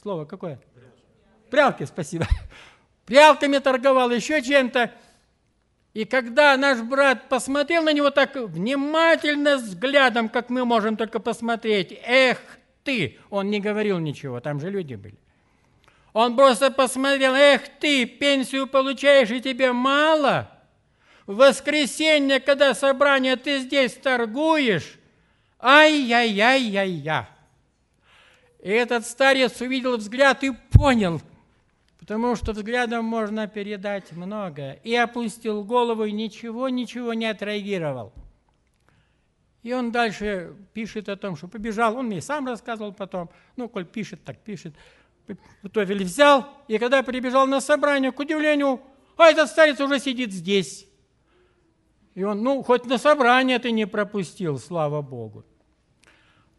слово 0.00 0.24
какое? 0.24 0.60
Прялки, 1.50 1.84
спасибо. 1.84 2.26
Прялками 3.06 3.58
торговал, 3.58 4.10
еще 4.10 4.42
чем-то. 4.42 4.92
И 5.94 6.04
когда 6.04 6.56
наш 6.56 6.80
брат 6.80 7.28
посмотрел 7.28 7.84
на 7.84 7.92
него 7.92 8.10
так 8.10 8.34
внимательно 8.34 9.56
взглядом, 9.56 10.28
как 10.28 10.50
мы 10.50 10.64
можем 10.64 10.96
только 10.96 11.20
посмотреть, 11.20 11.96
эх 12.04 12.38
ты, 12.82 13.18
он 13.30 13.48
не 13.48 13.60
говорил 13.60 14.00
ничего, 14.00 14.40
там 14.40 14.60
же 14.60 14.70
люди 14.70 14.96
были. 14.96 15.16
Он 16.12 16.36
просто 16.36 16.72
посмотрел, 16.72 17.34
эх 17.34 17.62
ты, 17.78 18.06
пенсию 18.06 18.66
получаешь, 18.66 19.30
и 19.30 19.40
тебе 19.40 19.72
мало. 19.72 20.50
В 21.26 21.36
воскресенье, 21.36 22.40
когда 22.40 22.74
собрание, 22.74 23.36
ты 23.36 23.60
здесь 23.60 23.94
торгуешь. 23.94 24.98
Ай-яй-яй-яй-я. 25.60 27.28
И 28.62 28.68
этот 28.68 29.06
старец 29.06 29.60
увидел 29.60 29.96
взгляд 29.96 30.42
и 30.42 30.50
понял– 30.72 31.22
потому 32.04 32.36
что 32.36 32.52
взглядом 32.52 33.06
можно 33.06 33.46
передать 33.46 34.12
многое. 34.12 34.74
И 34.84 34.94
опустил 34.94 35.64
голову, 35.64 36.04
и 36.04 36.12
ничего, 36.12 36.68
ничего 36.68 37.14
не 37.14 37.24
отреагировал. 37.24 38.12
И 39.62 39.72
он 39.72 39.90
дальше 39.90 40.54
пишет 40.74 41.08
о 41.08 41.16
том, 41.16 41.34
что 41.34 41.48
побежал, 41.48 41.96
он 41.96 42.08
мне 42.08 42.20
сам 42.20 42.46
рассказывал 42.46 42.92
потом, 42.92 43.30
ну, 43.56 43.70
коль 43.70 43.86
пишет, 43.86 44.22
так 44.22 44.36
пишет. 44.36 44.74
Итоге 45.62 45.94
взял, 45.94 46.46
и 46.68 46.76
когда 46.76 47.02
прибежал 47.02 47.46
на 47.46 47.62
собрание, 47.62 48.12
к 48.12 48.20
удивлению, 48.20 48.82
а 49.16 49.30
этот 49.30 49.48
старец 49.48 49.80
уже 49.80 49.98
сидит 49.98 50.30
здесь. 50.30 50.86
И 52.14 52.22
он, 52.22 52.42
ну, 52.42 52.62
хоть 52.62 52.84
на 52.84 52.98
собрание 52.98 53.58
ты 53.58 53.70
не 53.70 53.86
пропустил, 53.86 54.58
слава 54.58 55.00
Богу. 55.00 55.42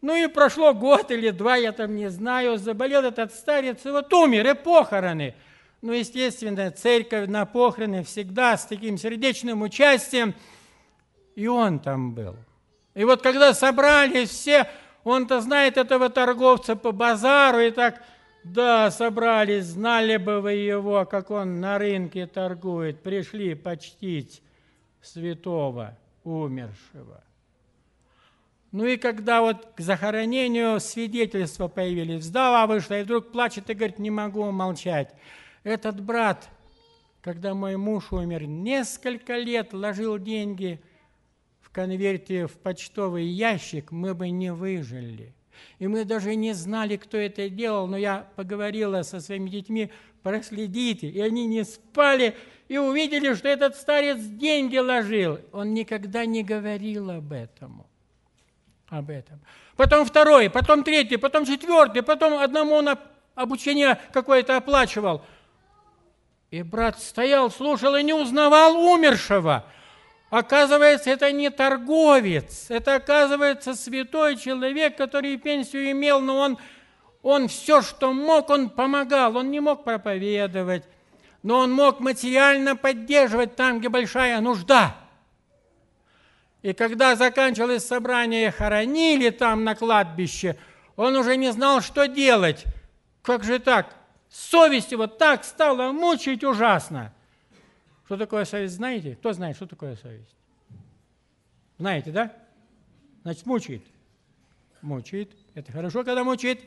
Ну 0.06 0.16
и 0.16 0.28
прошло 0.28 0.76
год 0.76 1.10
или 1.10 1.32
два, 1.32 1.56
я 1.56 1.72
там 1.72 1.96
не 1.96 2.12
знаю, 2.12 2.60
заболел 2.60 3.02
этот 3.02 3.34
старец, 3.34 3.84
и 3.88 3.90
вот 3.90 4.14
умер, 4.14 4.48
и 4.48 4.54
похороны. 4.54 5.34
Ну, 5.82 5.94
естественно, 5.94 6.70
церковь 6.70 7.28
на 7.28 7.48
похороны 7.48 8.04
всегда 8.04 8.56
с 8.56 8.68
таким 8.68 9.00
сердечным 9.00 9.64
участием, 9.64 10.36
и 11.34 11.48
он 11.48 11.80
там 11.80 12.14
был. 12.14 12.36
И 12.94 13.04
вот 13.04 13.24
когда 13.24 13.56
собрались 13.56 14.30
все, 14.30 14.68
он-то 15.04 15.42
знает 15.42 15.76
этого 15.76 16.12
торговца 16.12 16.76
по 16.76 16.92
базару, 16.92 17.62
и 17.62 17.72
так, 17.72 18.04
да, 18.44 18.92
собрались, 18.92 19.66
знали 19.66 20.18
бы 20.18 20.40
вы 20.40 20.52
его, 20.52 21.04
как 21.06 21.32
он 21.32 21.60
на 21.60 21.80
рынке 21.80 22.28
торгует, 22.28 23.02
пришли 23.02 23.56
почтить 23.56 24.44
святого 25.02 25.98
умершего. 26.24 27.25
Ну 28.76 28.84
и 28.84 28.98
когда 28.98 29.40
вот 29.40 29.70
к 29.78 29.80
захоронению 29.80 30.82
свидетельства 30.82 31.70
появились, 31.70 32.26
вдова 32.26 32.68
вышла 32.68 33.00
и 33.00 33.04
вдруг 33.04 33.32
плачет 33.32 33.70
и 33.70 33.74
говорит, 33.74 34.00
не 34.00 34.12
могу 34.12 34.52
молчать. 34.52 35.14
Этот 35.64 36.02
брат, 36.02 36.50
когда 37.22 37.54
мой 37.54 37.78
муж 37.78 38.12
умер, 38.12 38.48
несколько 38.48 39.38
лет 39.38 39.72
ложил 39.72 40.18
деньги 40.18 40.82
в 41.62 41.70
конверте 41.70 42.48
в 42.48 42.58
почтовый 42.58 43.24
ящик, 43.24 43.94
мы 43.94 44.14
бы 44.14 44.30
не 44.30 44.52
выжили. 44.52 45.34
И 45.80 45.88
мы 45.88 46.04
даже 46.04 46.36
не 46.36 46.52
знали, 46.52 46.98
кто 46.98 47.16
это 47.16 47.50
делал, 47.50 47.88
но 47.88 47.96
я 47.96 48.28
поговорила 48.36 49.04
со 49.04 49.22
своими 49.22 49.50
детьми, 49.50 49.90
проследите. 50.22 51.08
И 51.08 51.22
они 51.22 51.46
не 51.46 51.64
спали 51.64 52.36
и 52.68 52.78
увидели, 52.78 53.36
что 53.36 53.48
этот 53.48 53.78
старец 53.78 54.20
деньги 54.20 54.76
ложил. 54.76 55.40
Он 55.54 55.74
никогда 55.74 56.26
не 56.26 56.44
говорил 56.44 57.10
об 57.10 57.32
этом 57.32 57.85
об 58.90 59.10
этом. 59.10 59.40
Потом 59.76 60.06
второй, 60.06 60.50
потом 60.50 60.84
третий, 60.84 61.18
потом 61.18 61.46
четвертый, 61.46 62.04
потом 62.04 62.38
одному 62.38 62.76
он 62.76 62.98
обучение 63.34 64.00
какое-то 64.14 64.58
оплачивал. 64.58 65.24
И 66.52 66.62
брат 66.62 67.02
стоял, 67.02 67.50
слушал 67.52 67.96
и 67.96 68.04
не 68.04 68.14
узнавал 68.14 68.78
умершего. 68.78 69.66
Оказывается, 70.30 71.10
это 71.10 71.32
не 71.32 71.50
торговец, 71.50 72.68
это, 72.70 72.96
оказывается, 72.96 73.74
святой 73.74 74.38
человек, 74.38 74.98
который 74.98 75.38
пенсию 75.38 75.92
имел, 75.92 76.20
но 76.20 76.38
он, 76.38 76.58
он 77.22 77.48
все, 77.48 77.82
что 77.82 78.12
мог, 78.14 78.50
он 78.50 78.70
помогал. 78.70 79.38
Он 79.38 79.52
не 79.52 79.60
мог 79.60 79.84
проповедовать, 79.84 80.84
но 81.44 81.60
он 81.60 81.72
мог 81.72 82.00
материально 82.00 82.76
поддерживать 82.76 83.56
там, 83.56 83.80
где 83.80 83.90
большая 83.90 84.40
нужда– 84.42 84.96
и 86.66 86.74
когда 86.74 87.16
заканчивалось 87.16 87.86
собрание, 87.86 88.50
хоронили 88.50 89.30
там 89.30 89.64
на 89.64 89.76
кладбище, 89.76 90.58
он 90.96 91.16
уже 91.16 91.38
не 91.38 91.52
знал, 91.52 91.80
что 91.82 92.08
делать. 92.08 92.66
Как 93.22 93.44
же 93.44 93.60
так? 93.60 93.96
Совесть 94.32 94.92
его 94.92 95.06
так 95.06 95.44
стала 95.44 95.92
мучить 95.92 96.44
ужасно. 96.44 97.14
Что 98.06 98.18
такое 98.18 98.46
совесть, 98.46 98.74
знаете? 98.74 99.16
Кто 99.16 99.32
знает, 99.34 99.58
что 99.58 99.68
такое 99.68 99.96
совесть? 99.96 100.36
Знаете, 101.78 102.10
да? 102.10 102.34
Значит, 103.22 103.46
мучает. 103.46 103.84
Мучает. 104.82 105.30
Это 105.54 105.72
хорошо, 105.72 106.04
когда 106.04 106.24
мучает. 106.24 106.62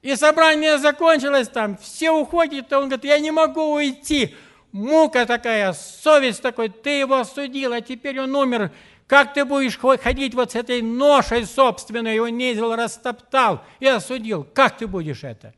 И 0.00 0.16
собрание 0.16 0.78
закончилось 0.78 1.48
там, 1.48 1.76
все 1.76 2.12
уходят, 2.12 2.72
а 2.72 2.78
он 2.78 2.88
говорит, 2.88 3.04
я 3.04 3.18
не 3.18 3.30
могу 3.30 3.74
уйти 3.74 4.34
мука 4.74 5.24
такая, 5.24 5.72
совесть 5.72 6.42
такой, 6.42 6.68
ты 6.68 6.98
его 6.98 7.20
осудил, 7.20 7.72
а 7.72 7.80
теперь 7.80 8.20
он 8.20 8.34
умер. 8.34 8.72
Как 9.06 9.32
ты 9.32 9.44
будешь 9.44 9.78
ходить 9.78 10.34
вот 10.34 10.52
с 10.52 10.54
этой 10.56 10.82
ношей 10.82 11.46
собственной, 11.46 12.18
он 12.18 12.34
унизил, 12.34 12.74
растоптал 12.74 13.62
и 13.78 13.86
осудил? 13.86 14.44
Как 14.44 14.76
ты 14.76 14.86
будешь 14.86 15.24
это? 15.24 15.54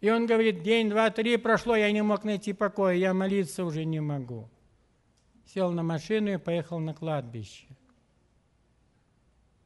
И 0.00 0.10
он 0.10 0.26
говорит, 0.26 0.62
день, 0.62 0.90
два, 0.90 1.10
три 1.10 1.36
прошло, 1.36 1.76
я 1.76 1.90
не 1.92 2.02
мог 2.02 2.24
найти 2.24 2.52
покоя, 2.52 2.94
я 2.94 3.14
молиться 3.14 3.64
уже 3.64 3.84
не 3.84 4.00
могу. 4.00 4.48
Сел 5.46 5.70
на 5.70 5.82
машину 5.82 6.32
и 6.32 6.38
поехал 6.38 6.78
на 6.78 6.94
кладбище. 6.94 7.66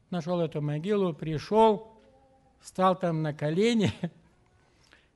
Нашел 0.09 0.39
эту 0.41 0.61
могилу, 0.61 1.13
пришел, 1.13 1.91
встал 2.59 2.97
там 2.97 3.23
на 3.23 3.33
колени– 3.33 3.91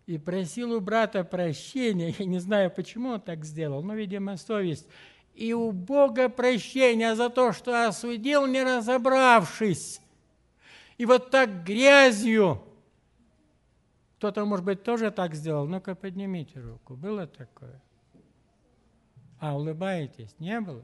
и 0.08 0.18
просил 0.18 0.72
у 0.72 0.80
брата 0.80 1.24
прощения. 1.24 2.16
Я 2.18 2.26
не 2.26 2.40
знаю, 2.40 2.72
почему 2.72 3.10
он 3.10 3.22
так 3.22 3.44
сделал, 3.46 3.84
но, 3.84 3.94
видимо, 3.94 4.38
совесть. 4.38 4.88
И 5.36 5.54
у 5.54 5.72
Бога 5.72 6.30
прощения 6.30 7.14
за 7.14 7.30
то, 7.30 7.52
что 7.54 7.88
осудил, 7.88 8.48
не 8.48 8.64
разобравшись. 8.64 10.02
И 10.98 11.06
вот 11.06 11.30
так 11.30 11.64
грязью. 11.64 12.64
Кто-то, 14.18 14.46
может 14.46 14.66
быть, 14.66 14.82
тоже 14.82 15.12
так 15.12 15.36
сделал. 15.36 15.68
Ну-ка, 15.68 15.94
поднимите 15.94 16.60
руку. 16.60 16.96
Было 16.96 17.28
такое? 17.28 17.80
А, 19.40 19.56
улыбаетесь? 19.56 20.34
Не 20.40 20.60
было? 20.60 20.84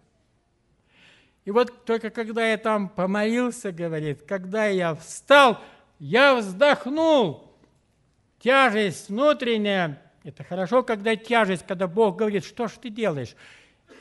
И 1.45 1.49
вот 1.49 1.85
только 1.85 2.11
когда 2.11 2.45
я 2.45 2.57
там 2.57 2.89
помолился, 2.89 3.71
говорит, 3.71 4.21
когда 4.21 4.67
я 4.67 4.93
встал, 4.93 5.59
я 5.97 6.35
вздохнул– 6.35 7.49
Тяжесть 8.43 9.07
внутренняя, 9.07 10.01
это 10.25 10.43
хорошо, 10.43 10.83
когда 10.83 11.15
тяжесть, 11.15 11.65
когда 11.65 11.87
Бог 11.87 12.17
говорит, 12.17 12.43
что 12.43 12.67
ж 12.67 12.73
ты 12.73 12.89
делаешь? 12.89 13.37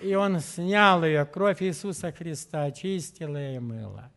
И 0.02 0.16
Он 0.16 0.40
снял 0.40 1.04
ее, 1.04 1.24
кровь 1.24 1.62
Иисуса 1.62 2.10
Христа 2.10 2.64
очистила 2.64 3.54
и 3.54 3.60
мыла. 3.60 4.10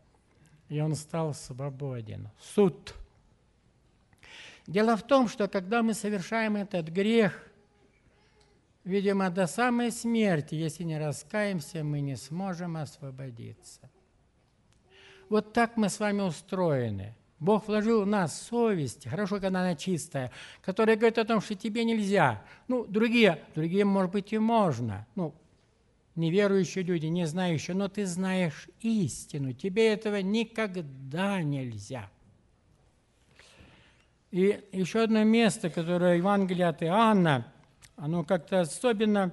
И 0.68 0.80
он 0.80 0.96
стал 0.96 1.32
свободен. 1.32 2.28
Суд. 2.40 2.92
Дело 4.66 4.96
в 4.96 5.06
том, 5.06 5.28
что 5.28 5.46
когда 5.46 5.84
мы 5.84 5.94
совершаем 5.94 6.56
этот 6.56 6.88
грех, 6.88 7.48
видимо, 8.82 9.30
до 9.30 9.46
самой 9.46 9.92
смерти, 9.92 10.56
если 10.56 10.82
не 10.82 10.98
раскаемся, 10.98 11.84
мы 11.84 12.00
не 12.00 12.16
сможем 12.16 12.76
освободиться. 12.76 13.88
Вот 15.28 15.52
так 15.52 15.76
мы 15.76 15.88
с 15.88 16.00
вами 16.00 16.22
устроены– 16.22 17.14
Бог 17.38 17.68
вложил 17.68 18.02
в 18.02 18.06
нас 18.06 18.40
совесть, 18.42 19.06
хорошо, 19.08 19.40
когда 19.40 19.60
она 19.60 19.74
чистая, 19.74 20.32
которая 20.62 20.96
говорит 20.96 21.18
о 21.18 21.24
том, 21.24 21.40
что 21.40 21.54
тебе 21.54 21.84
нельзя. 21.84 22.42
Ну, 22.66 22.86
другие, 22.86 23.42
другие, 23.54 23.84
может 23.84 24.10
быть, 24.12 24.32
и 24.32 24.38
можно. 24.38 25.06
Ну, 25.14 25.34
неверующие 26.14 26.82
люди, 26.82 27.06
не 27.06 27.26
знающие, 27.26 27.76
но 27.76 27.88
ты 27.88 28.06
знаешь 28.06 28.68
истину, 28.80 29.52
тебе 29.52 29.92
этого 29.92 30.22
никогда 30.22 31.42
нельзя. 31.42 32.10
И 34.30 34.64
еще 34.72 35.02
одно 35.02 35.22
место, 35.24 35.70
которое 35.70 36.16
Евангелие 36.16 36.68
от 36.68 36.82
Иоанна, 36.82 37.52
оно 37.96 38.24
как-то 38.24 38.60
особенно 38.60 39.32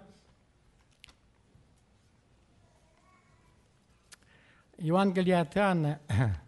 Евангелие 4.77 5.39
от 5.39 5.55
Иоанна, 5.55 5.99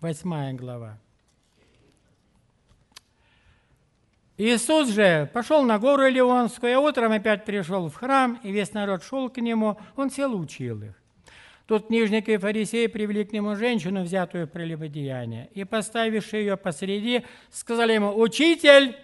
Восьмая 0.00 0.52
глава. 0.52 0.96
Иисус 4.36 4.90
же 4.90 5.28
пошел 5.34 5.64
на 5.64 5.80
гору 5.80 6.06
Илионскую, 6.06 6.76
а 6.76 6.80
утром 6.80 7.10
опять 7.10 7.44
пришел 7.44 7.88
в 7.88 7.94
храм, 7.96 8.38
и 8.44 8.52
весь 8.52 8.72
народ 8.72 9.02
шел 9.02 9.28
к 9.28 9.38
нему, 9.38 9.76
он 9.96 10.12
сел 10.12 10.38
учил 10.38 10.80
их. 10.84 10.94
Тут 11.66 11.88
книжники 11.88 12.30
и 12.30 12.36
фарисеи 12.36 12.86
привели 12.86 13.24
к 13.24 13.32
нему 13.32 13.56
женщину, 13.56 14.04
взятую 14.04 14.46
в 14.46 14.50
прелюбодеяние, 14.50 15.50
и, 15.52 15.64
поставивши 15.64 16.36
ее 16.36 16.56
посреди, 16.56 17.24
сказали 17.50 17.94
ему, 17.94 18.16
«Учитель, 18.16 18.96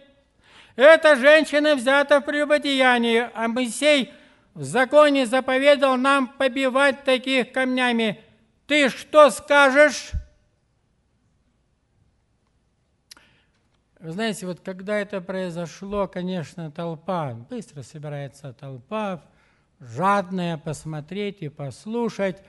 эта 0.76 1.16
женщина 1.16 1.74
взята 1.74 2.20
в 2.20 2.24
прелюбодеянии, 2.24 3.28
а 3.34 3.48
Моисей 3.48 4.12
в 4.54 4.62
законе 4.62 5.26
заповедал 5.26 5.96
нам 5.96 6.28
побивать 6.28 7.02
таких 7.02 7.50
камнями. 7.50 8.20
Ты 8.68 8.88
что 8.88 9.30
скажешь? 9.30 10.12
Вы 14.04 14.12
знаете, 14.12 14.44
вот 14.44 14.60
когда 14.60 14.98
это 14.98 15.22
произошло, 15.22 16.06
конечно, 16.06 16.70
толпа, 16.70 17.32
быстро 17.48 17.80
собирается 17.80 18.52
толпа, 18.52 19.22
жадная 19.80 20.58
посмотреть 20.58 21.38
и 21.40 21.48
послушать, 21.48 22.42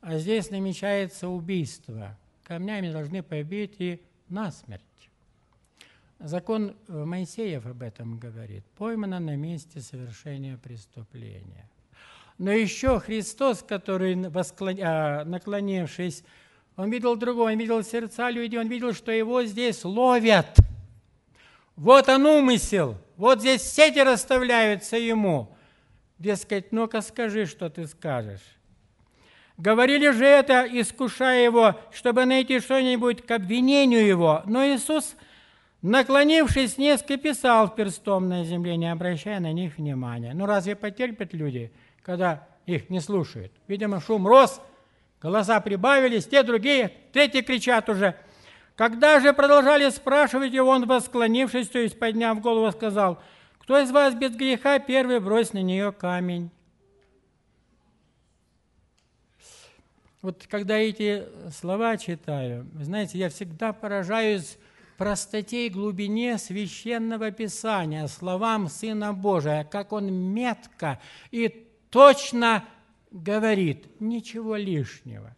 а 0.00 0.16
здесь 0.16 0.48
намечается 0.48 1.28
убийство. 1.28 2.16
Камнями 2.44 2.90
должны 2.90 3.22
побить 3.22 3.74
и 3.80 4.00
насмерть. 4.30 4.80
Закон 6.20 6.74
Моисеев 6.88 7.66
об 7.66 7.82
этом 7.82 8.18
говорит. 8.18 8.64
Поймано 8.78 9.20
на 9.20 9.36
месте 9.36 9.82
совершения 9.82 10.56
преступления. 10.56 11.68
Но 12.38 12.50
еще 12.50 12.98
Христос, 12.98 13.62
который, 13.62 14.16
а, 14.82 15.24
наклонившись, 15.26 16.24
он 16.76 16.90
видел 16.90 17.14
другого, 17.16 17.50
он 17.50 17.58
видел 17.58 17.82
сердца 17.82 18.30
людей, 18.30 18.58
он 18.58 18.68
видел, 18.68 18.94
что 18.94 19.12
его 19.12 19.44
здесь 19.44 19.84
ловят. 19.84 20.46
Вот 21.76 22.08
он 22.08 22.24
умысел, 22.26 22.96
вот 23.16 23.40
здесь 23.40 23.62
сети 23.62 23.98
расставляются 23.98 24.96
ему. 24.96 25.56
Дескать, 26.18 26.70
ну-ка 26.72 27.00
скажи, 27.00 27.46
что 27.46 27.68
ты 27.68 27.86
скажешь. 27.86 28.42
Говорили 29.56 30.10
же 30.10 30.24
это, 30.24 30.66
искушая 30.70 31.44
его, 31.44 31.78
чтобы 31.92 32.24
найти 32.24 32.60
что-нибудь 32.60 33.24
к 33.24 33.30
обвинению 33.30 34.04
его. 34.04 34.42
Но 34.46 34.64
Иисус, 34.64 35.14
наклонившись 35.82 36.78
несколько, 36.78 37.16
писал 37.16 37.72
перстом 37.72 38.28
на 38.28 38.44
земле, 38.44 38.76
не 38.76 38.90
обращая 38.90 39.38
на 39.38 39.52
них 39.52 39.76
внимания. 39.76 40.32
Ну 40.34 40.46
разве 40.46 40.74
потерпят 40.74 41.34
люди, 41.34 41.72
когда 42.02 42.48
их 42.66 42.90
не 42.90 43.00
слушают? 43.00 43.52
Видимо, 43.68 44.00
шум 44.00 44.26
рос, 44.26 44.60
голоса 45.20 45.60
прибавились, 45.60 46.26
те 46.26 46.42
другие, 46.42 46.92
третьи 47.12 47.40
кричат 47.40 47.88
уже. 47.88 48.16
Когда 48.76 49.20
же 49.20 49.32
продолжали 49.32 49.88
спрашивать 49.90 50.52
его, 50.52 50.70
он, 50.70 50.86
восклонившись, 50.86 51.68
то 51.68 51.78
есть 51.78 51.98
подняв 51.98 52.40
голову, 52.40 52.70
сказал, 52.72 53.22
«Кто 53.58 53.78
из 53.78 53.90
вас 53.90 54.14
без 54.14 54.34
греха, 54.34 54.78
первый 54.78 55.20
брось 55.20 55.52
на 55.52 55.62
нее 55.62 55.92
камень?» 55.92 56.50
Вот 60.22 60.46
когда 60.48 60.78
эти 60.78 61.24
слова 61.52 61.96
читаю, 61.98 62.66
знаете, 62.80 63.18
я 63.18 63.28
всегда 63.28 63.72
поражаюсь 63.74 64.58
простоте 64.96 65.66
и 65.66 65.70
глубине 65.70 66.38
священного 66.38 67.30
писания, 67.30 68.06
словам 68.06 68.68
Сына 68.68 69.12
Божия, 69.12 69.64
как 69.64 69.92
он 69.92 70.12
метко 70.12 71.00
и 71.30 71.68
точно 71.90 72.64
говорит, 73.10 74.00
ничего 74.00 74.56
лишнего. 74.56 75.36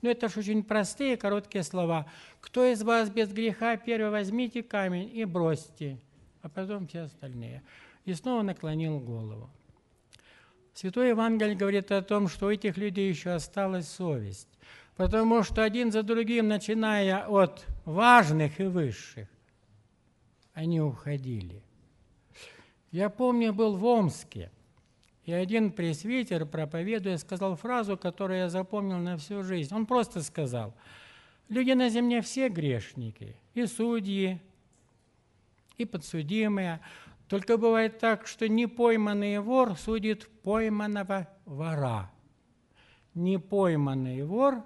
Но 0.00 0.10
это 0.10 0.28
же 0.28 0.40
очень 0.40 0.64
простые, 0.64 1.16
короткие 1.16 1.62
слова. 1.62 2.06
«Кто 2.42 2.66
из 2.66 2.82
вас 2.82 3.08
без 3.08 3.32
греха, 3.32 3.78
первый 3.78 4.10
возьмите 4.10 4.62
камень 4.62 5.10
и 5.16 5.24
бросьте, 5.24 5.98
а 6.42 6.50
потом 6.50 6.86
все 6.86 7.00
остальные». 7.00 7.62
И 8.04 8.12
снова 8.12 8.42
наклонил 8.42 9.00
голову. 9.00 9.48
Святой 10.74 11.10
Евангелие 11.10 11.54
говорит 11.54 11.90
о 11.92 12.02
том, 12.02 12.28
что 12.28 12.46
у 12.46 12.50
этих 12.50 12.76
людей 12.76 13.08
еще 13.08 13.30
осталась 13.30 13.88
совесть, 13.88 14.48
потому 14.96 15.42
что 15.42 15.62
один 15.62 15.92
за 15.92 16.02
другим, 16.02 16.48
начиная 16.48 17.26
от 17.26 17.64
важных 17.84 18.58
и 18.58 18.64
высших, 18.64 19.28
они 20.52 20.80
уходили. 20.80 21.62
Я 22.90 23.08
помню, 23.08 23.54
был 23.54 23.76
в 23.76 23.84
Омске, 23.84 24.50
и 25.24 25.32
один 25.32 25.70
пресвитер, 25.70 26.44
проповедуя, 26.44 27.16
сказал 27.16 27.54
фразу, 27.56 27.96
которую 27.96 28.40
я 28.40 28.48
запомнил 28.48 28.98
на 28.98 29.16
всю 29.16 29.42
жизнь. 29.42 29.72
Он 29.74 29.86
просто 29.86 30.22
сказал, 30.22 30.74
люди 31.52 31.72
на 31.72 31.90
земле 31.90 32.22
все 32.22 32.48
грешники, 32.48 33.36
и 33.54 33.66
судьи, 33.66 34.40
и 35.76 35.84
подсудимые, 35.84 36.80
только 37.28 37.58
бывает 37.58 37.98
так, 37.98 38.26
что 38.26 38.48
непойманный 38.48 39.38
вор 39.38 39.76
судит 39.76 40.28
пойманного 40.42 41.28
вора. 41.44 42.10
Непойманный 43.14 44.24
вор 44.24 44.64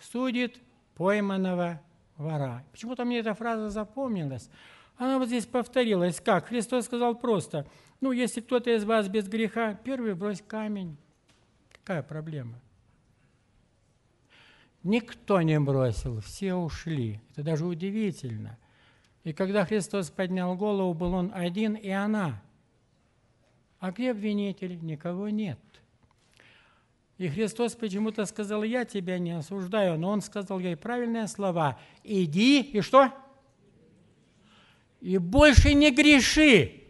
судит 0.00 0.58
пойманного 0.94 1.82
вора. 2.16 2.64
Почему-то 2.72 3.04
мне 3.04 3.18
эта 3.18 3.34
фраза 3.34 3.68
запомнилась. 3.68 4.48
Она 4.96 5.18
вот 5.18 5.28
здесь 5.28 5.46
повторилась. 5.46 6.20
Как? 6.20 6.46
Христос 6.46 6.86
сказал 6.86 7.14
просто, 7.14 7.66
ну, 8.00 8.12
если 8.12 8.40
кто-то 8.40 8.74
из 8.74 8.84
вас 8.84 9.08
без 9.08 9.28
греха, 9.28 9.74
первый 9.74 10.14
брось 10.14 10.42
камень. 10.46 10.96
Какая 11.72 12.02
проблема? 12.02 12.60
Никто 14.82 15.40
не 15.42 15.60
бросил, 15.60 16.20
все 16.20 16.54
ушли. 16.54 17.20
Это 17.32 17.42
даже 17.42 17.66
удивительно. 17.66 18.58
И 19.24 19.32
когда 19.32 19.64
Христос 19.64 20.10
поднял 20.10 20.56
голову, 20.56 20.92
был 20.94 21.14
он 21.14 21.30
один 21.32 21.74
и 21.74 21.90
она. 21.90 22.42
А 23.78 23.92
где 23.92 24.10
обвинитель? 24.10 24.78
Никого 24.82 25.28
нет. 25.28 25.58
И 27.18 27.28
Христос 27.28 27.74
почему-то 27.74 28.24
сказал, 28.26 28.64
я 28.64 28.84
тебя 28.84 29.18
не 29.18 29.32
осуждаю, 29.32 29.96
но 29.98 30.10
он 30.10 30.22
сказал 30.22 30.58
ей 30.58 30.76
правильные 30.76 31.28
слова. 31.28 31.78
Иди 32.02 32.60
и 32.62 32.80
что? 32.80 33.12
И 35.00 35.18
больше 35.18 35.74
не 35.74 35.92
греши. 35.92 36.82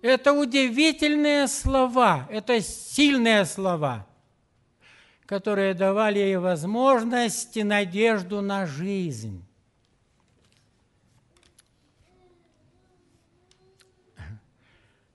Это 0.00 0.32
удивительные 0.32 1.48
слова, 1.48 2.28
это 2.30 2.60
сильные 2.60 3.44
слова, 3.46 4.06
которые 5.26 5.74
давали 5.74 6.18
ей 6.18 6.36
возможность 6.36 7.56
и 7.56 7.62
надежду 7.62 8.40
на 8.40 8.66
жизнь. 8.66 9.44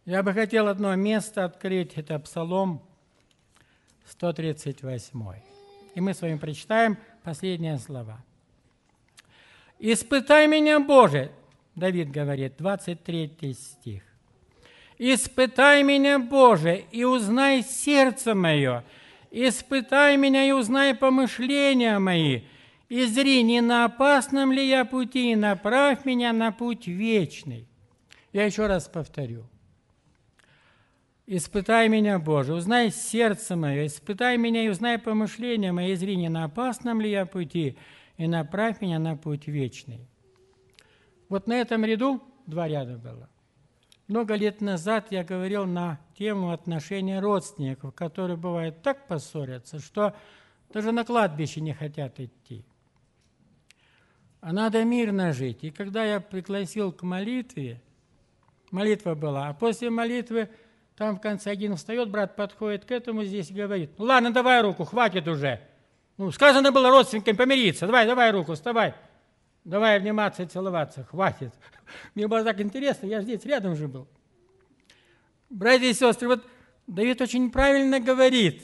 Я 0.05 0.23
бы 0.23 0.33
хотел 0.33 0.67
одно 0.67 0.95
место 0.95 1.45
открыть, 1.45 1.93
это 1.93 2.17
Псалом 2.17 2.81
138. 4.07 5.33
И 5.93 6.01
мы 6.01 6.15
с 6.15 6.21
вами 6.21 6.37
прочитаем 6.37 6.97
последние 7.23 7.77
слова. 7.77 8.23
«Испытай 9.77 10.47
меня, 10.47 10.79
Боже!» 10.79 11.31
Давид 11.75 12.09
говорит, 12.09 12.55
23 12.57 13.53
стих. 13.53 14.03
«Испытай 14.97 15.83
меня, 15.83 16.17
Боже, 16.17 16.83
и 16.91 17.03
узнай 17.03 17.61
сердце 17.61 18.33
мое, 18.33 18.83
испытай 19.31 20.17
меня 20.17 20.45
и 20.45 20.51
узнай 20.51 20.95
помышления 20.95 21.99
мои, 21.99 22.41
и 22.89 23.05
зри, 23.05 23.43
не 23.43 23.61
на 23.61 23.85
опасном 23.85 24.51
ли 24.51 24.67
я 24.67 24.85
пути, 24.85 25.31
и 25.31 25.35
направь 25.35 26.05
меня 26.05 26.33
на 26.33 26.51
путь 26.51 26.87
вечный». 26.87 27.67
Я 28.31 28.45
еще 28.45 28.67
раз 28.67 28.87
повторю– 28.87 29.45
Испытай 31.31 31.89
меня, 31.89 32.17
Боже, 32.17 32.55
узнай 32.55 32.89
сердце 32.89 33.55
мое, 33.55 33.85
испытай 33.85 34.35
меня 34.35 34.65
и 34.65 34.67
узнай 34.67 34.97
помышления 34.97 35.71
мои, 35.71 35.93
зрения, 35.93 36.27
на 36.27 36.45
опасном 36.45 37.01
ли 37.01 37.11
я 37.11 37.27
пути, 37.27 37.77
и 38.17 38.27
направь 38.27 38.81
меня 38.81 38.97
на 38.97 39.15
путь 39.15 39.45
вечный. 39.45 39.99
Вот 41.29 41.45
на 41.45 41.53
этом 41.53 41.85
ряду 41.85 42.19
два 42.47 42.67
ряда 42.67 42.97
было. 42.97 43.29
Много 44.09 44.35
лет 44.35 44.59
назад 44.59 45.07
я 45.11 45.23
говорил 45.23 45.65
на 45.65 45.97
тему 46.17 46.51
отношения 46.51 47.21
родственников, 47.21 47.95
которые 47.95 48.35
бывают 48.35 48.81
так 48.81 49.07
поссорятся, 49.07 49.79
что 49.79 50.13
даже 50.73 50.91
на 50.91 51.05
кладбище 51.05 51.61
не 51.61 51.73
хотят 51.73 52.19
идти. 52.19 52.65
А 54.41 54.51
надо 54.51 54.83
мирно 54.83 55.31
жить. 55.31 55.63
И 55.63 55.71
когда 55.71 56.03
я 56.03 56.19
пригласил 56.19 56.91
к 56.91 57.03
молитве, 57.03 57.81
молитва 58.71 59.15
была, 59.15 59.47
а 59.47 59.53
после 59.53 59.89
молитвы– 59.89 60.49
там 60.99 61.15
в 61.15 61.21
конце 61.21 61.51
один 61.51 61.77
встает, 61.77 62.09
брат 62.09 62.35
подходит 62.35 62.83
к 62.83 62.91
этому 62.91 63.23
здесь 63.23 63.49
и 63.49 63.53
говорит, 63.53 63.91
ну 63.97 64.03
ладно, 64.03 64.33
давай 64.33 64.61
руку, 64.61 64.83
хватит 64.83 65.29
уже. 65.29 65.61
Ну, 66.17 66.29
сказано 66.29 66.73
было 66.73 66.89
родственникам 66.89 67.37
помириться, 67.37 67.85
давай, 67.85 68.05
давай 68.05 68.31
руку, 68.31 68.53
вставай. 68.53 68.93
Давай 69.69 69.97
обниматься 69.97 70.41
и 70.41 70.47
целоваться, 70.47 71.03
хватит. 71.03 71.53
Мне 72.15 72.27
было 72.27 72.43
так 72.43 72.59
интересно, 72.59 73.05
я 73.05 73.21
здесь 73.21 73.45
рядом 73.45 73.75
же 73.75 73.87
был. 73.87 74.07
Братья 75.51 75.85
и 75.85 75.93
сестры, 75.93 76.27
вот 76.27 76.43
Давид 76.87 77.21
очень 77.21 77.51
правильно 77.51 77.99
говорит. 77.99 78.63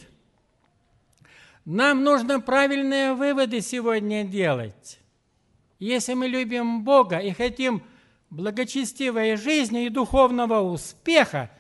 Нам 1.64 2.04
нужно 2.04 2.42
правильные 2.42 3.14
выводы 3.14 3.62
сегодня 3.62 4.24
делать. 4.24 5.00
Если 5.78 6.16
мы 6.16 6.26
любим 6.26 6.84
Бога 6.84 7.20
и 7.20 7.34
хотим 7.34 7.84
благочестивой 8.32 9.36
жизни 9.36 9.86
и 9.86 9.90
духовного 9.90 10.62
успеха, 10.62 11.52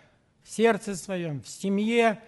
в 0.41 0.49
сердце 0.49 0.95
своем, 0.95 1.43
в 1.43 1.47
семье, 1.47 2.19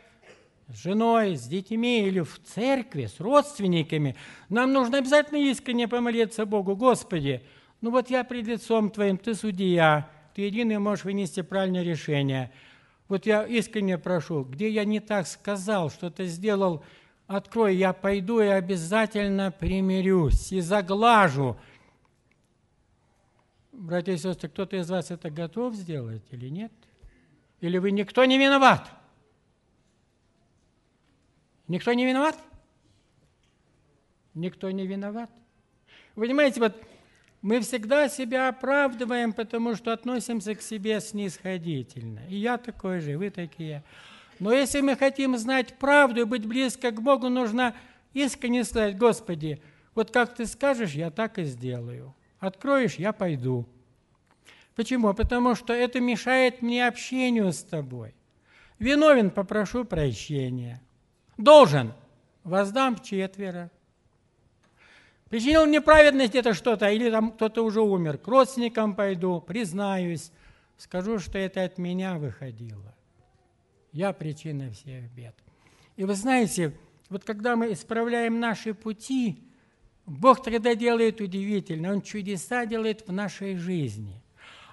с 0.68 0.84
женой, 0.84 1.36
с 1.36 1.44
детьми 1.44 2.06
или 2.06 2.20
в 2.20 2.40
церкви, 2.44 3.06
с 3.06 3.20
родственниками, 3.20 4.16
нам 4.50 4.74
нужно 4.74 4.98
обязательно 4.98 5.38
искренне 5.38 5.88
помолиться 5.88 6.46
Богу, 6.46 6.76
Господи, 6.76 7.42
ну 7.82 7.92
вот 7.92 8.10
я 8.10 8.24
пред 8.24 8.48
лицом 8.48 8.90
Твоим, 8.90 9.18
Ты 9.18 9.34
судья, 9.34 10.10
Ты 10.36 10.42
единый 10.42 10.78
можешь 10.78 11.06
вынести 11.06 11.42
правильное 11.42 11.84
решение. 11.84 12.52
Вот 13.08 13.26
я 13.26 13.44
искренне 13.46 13.98
прошу, 13.98 14.44
где 14.44 14.70
я 14.70 14.84
не 14.84 15.00
так 15.00 15.28
сказал, 15.28 15.90
что-то 15.90 16.26
сделал, 16.26 16.84
открой, 17.28 17.76
я 17.76 17.94
пойду 17.94 18.42
и 18.42 18.48
обязательно 18.48 19.52
примирюсь 19.52 20.52
и 20.52 20.60
заглажу. 20.60 21.58
Братья 23.72 24.12
и 24.12 24.18
сестры, 24.18 24.50
кто-то 24.50 24.76
из 24.76 24.90
вас 24.90 25.12
это 25.12 25.30
готов 25.30 25.76
сделать 25.76 26.24
или 26.32 26.50
нет? 26.50 26.74
Или 27.62 27.78
вы 27.78 27.92
никто 27.92 28.26
не 28.26 28.38
виноват? 28.38 28.92
Никто 31.68 31.94
не 31.94 32.06
виноват? 32.06 32.38
Никто 34.34 34.72
не 34.72 34.86
виноват. 34.86 35.30
Вы 36.16 36.28
понимаете, 36.28 36.60
вот 36.60 36.82
мы 37.42 37.60
всегда 37.62 38.10
себя 38.10 38.50
оправдываем, 38.50 39.34
потому 39.34 39.76
что 39.76 39.94
относимся 39.94 40.56
к 40.56 40.62
себе 40.62 41.00
снисходительно. 41.00 42.22
И 42.30 42.38
я 42.38 42.58
такой 42.58 43.00
же, 43.00 43.14
и 43.14 43.16
вы 43.16 43.30
такие. 43.30 43.84
Но 44.40 44.54
если 44.54 44.82
мы 44.82 44.96
хотим 44.96 45.38
знать 45.38 45.78
правду 45.78 46.22
и 46.22 46.26
быть 46.26 46.46
близко 46.46 46.92
к 46.92 47.02
Богу, 47.02 47.30
нужно 47.30 47.76
искренне 48.14 48.64
сказать, 48.64 48.98
Господи, 48.98 49.62
вот 49.96 50.12
как 50.12 50.36
ты 50.36 50.46
скажешь, 50.46 50.92
я 50.92 51.10
так 51.10 51.40
и 51.40 51.44
сделаю. 51.44 52.16
Откроешь, 52.40 52.96
я 52.96 53.14
пойду. 53.14 53.68
Почему? 54.76 55.14
Потому 55.14 55.56
что 55.56 55.74
это 55.74 56.00
мешает 56.00 56.62
мне 56.62 56.88
общению 56.88 57.52
с 57.52 57.64
тобой. 57.64 58.14
Виновен, 58.78 59.32
попрошу 59.32 59.86
прощения. 59.86 60.82
Должен, 61.38 61.94
воздам 62.44 62.98
четверо. 63.00 63.70
Причинил 65.30 65.66
неправедность 65.66 66.36
это 66.36 66.54
что-то, 66.54 66.90
или 66.90 67.12
там 67.12 67.32
кто-то 67.32 67.64
уже 67.64 67.82
умер. 67.82 68.18
К 68.18 68.28
родственникам 68.28 68.96
пойду, 68.96 69.42
признаюсь, 69.42 70.32
скажу, 70.78 71.20
что 71.20 71.38
это 71.38 71.64
от 71.64 71.78
меня 71.78 72.18
выходило. 72.18 72.96
Я 73.92 74.14
причина 74.14 74.72
всех 74.72 75.12
бед. 75.12 75.36
И 75.96 76.06
вы 76.06 76.14
знаете, 76.16 76.74
вот 77.10 77.24
когда 77.24 77.56
мы 77.56 77.74
исправляем 77.74 78.40
наши 78.40 78.74
пути, 78.74 79.44
Бог 80.06 80.44
тогда 80.44 80.76
делает 80.76 81.20
удивительно, 81.20 81.92
Он 81.92 82.02
чудеса 82.02 82.66
делает 82.66 83.08
в 83.08 83.12
нашей 83.12 83.58
жизни. 83.58 84.22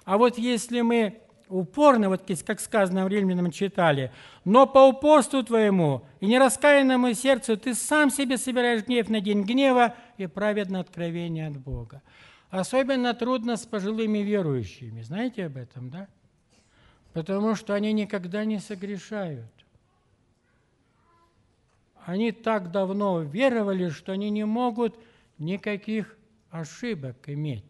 А 0.05 0.17
вот 0.17 0.37
если 0.37 0.81
мы 0.81 1.21
упорно, 1.49 2.09
вот 2.09 2.23
как 2.45 2.59
сказано 2.59 3.05
в 3.05 3.07
Римлянам 3.07 3.51
читали, 3.51 4.11
но 4.43 4.65
по 4.65 4.87
упорству 4.87 5.43
твоему 5.43 6.05
и 6.19 6.27
нераскаянному 6.27 7.13
сердцу 7.13 7.57
ты 7.57 7.73
сам 7.73 8.09
себе 8.09 8.37
собираешь 8.37 8.83
гнев 8.83 9.09
на 9.09 9.21
день 9.21 9.43
гнева 9.43 9.95
и 10.17 10.27
праведное 10.27 10.81
откровение 10.81 11.47
от 11.47 11.57
Бога. 11.57 12.01
Особенно 12.49 13.13
трудно 13.13 13.57
с 13.57 13.65
пожилыми 13.65 14.19
верующими. 14.19 15.01
Знаете 15.01 15.45
об 15.45 15.57
этом, 15.57 15.89
да? 15.89 16.07
Потому 17.13 17.55
что 17.55 17.73
они 17.73 17.93
никогда 17.93 18.45
не 18.45 18.59
согрешают. 18.59 19.51
Они 22.05 22.31
так 22.31 22.71
давно 22.71 23.21
веровали, 23.21 23.89
что 23.89 24.11
они 24.11 24.29
не 24.29 24.45
могут 24.45 24.95
никаких 25.37 26.15
ошибок 26.51 27.17
иметь. 27.27 27.65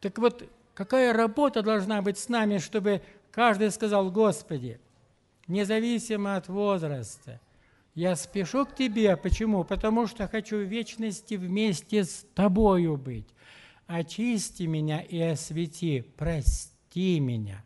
Так 0.00 0.18
вот, 0.18 0.44
Какая 0.74 1.12
работа 1.12 1.62
должна 1.62 2.00
быть 2.00 2.18
с 2.18 2.28
нами, 2.28 2.58
чтобы 2.58 3.02
каждый 3.30 3.70
сказал, 3.70 4.10
Господи, 4.10 4.80
независимо 5.46 6.36
от 6.36 6.48
возраста, 6.48 7.40
я 7.94 8.16
спешу 8.16 8.64
к 8.64 8.74
Тебе. 8.74 9.16
Почему? 9.16 9.64
Потому 9.64 10.06
что 10.06 10.26
хочу 10.26 10.56
в 10.56 10.68
вечности 10.68 11.34
вместе 11.34 12.04
с 12.04 12.24
Тобою 12.34 12.96
быть. 12.96 13.28
Очисти 13.86 14.62
меня 14.62 15.00
и 15.00 15.20
освети, 15.20 16.00
прости 16.16 17.20
меня. 17.20 17.62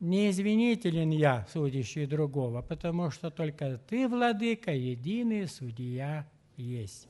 Не 0.00 0.30
извинителен 0.30 1.10
я, 1.10 1.46
судящий 1.52 2.06
другого, 2.06 2.60
потому 2.60 3.10
что 3.10 3.30
только 3.30 3.78
Ты, 3.88 4.08
Владыка, 4.08 4.72
единый 4.72 5.46
судья 5.46 6.26
есть. 6.56 7.08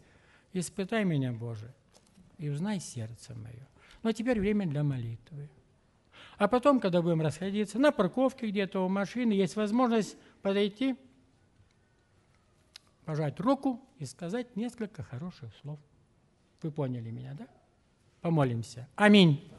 Испытай 0.53 1.05
меня, 1.05 1.33
Боже, 1.33 1.73
и 2.39 2.49
узнай 2.49 2.81
сердце 2.81 3.35
мое. 3.35 3.67
Но 4.07 4.13
теперь 4.13 4.39
время 4.39 4.69
для 4.69 4.85
молитвы. 4.85 5.51
А 6.39 6.47
потом, 6.47 6.79
когда 6.79 7.03
будем 7.03 7.23
расходиться, 7.23 7.81
на 7.81 7.91
парковке 7.91 8.47
где-то 8.47 8.87
у 8.87 8.89
машины 8.89 9.33
есть 9.33 9.57
возможность 9.57 10.17
подойти, 10.43 10.95
пожать 13.05 13.41
руку 13.41 13.85
и 13.99 14.05
сказать 14.05 14.55
несколько 14.55 15.03
хороших 15.03 15.53
слов. 15.61 15.81
Вы 16.63 16.71
поняли 16.71 17.11
меня, 17.11 17.35
да? 17.35 17.49
Помолимся. 18.21 18.89
Аминь. 18.95 19.51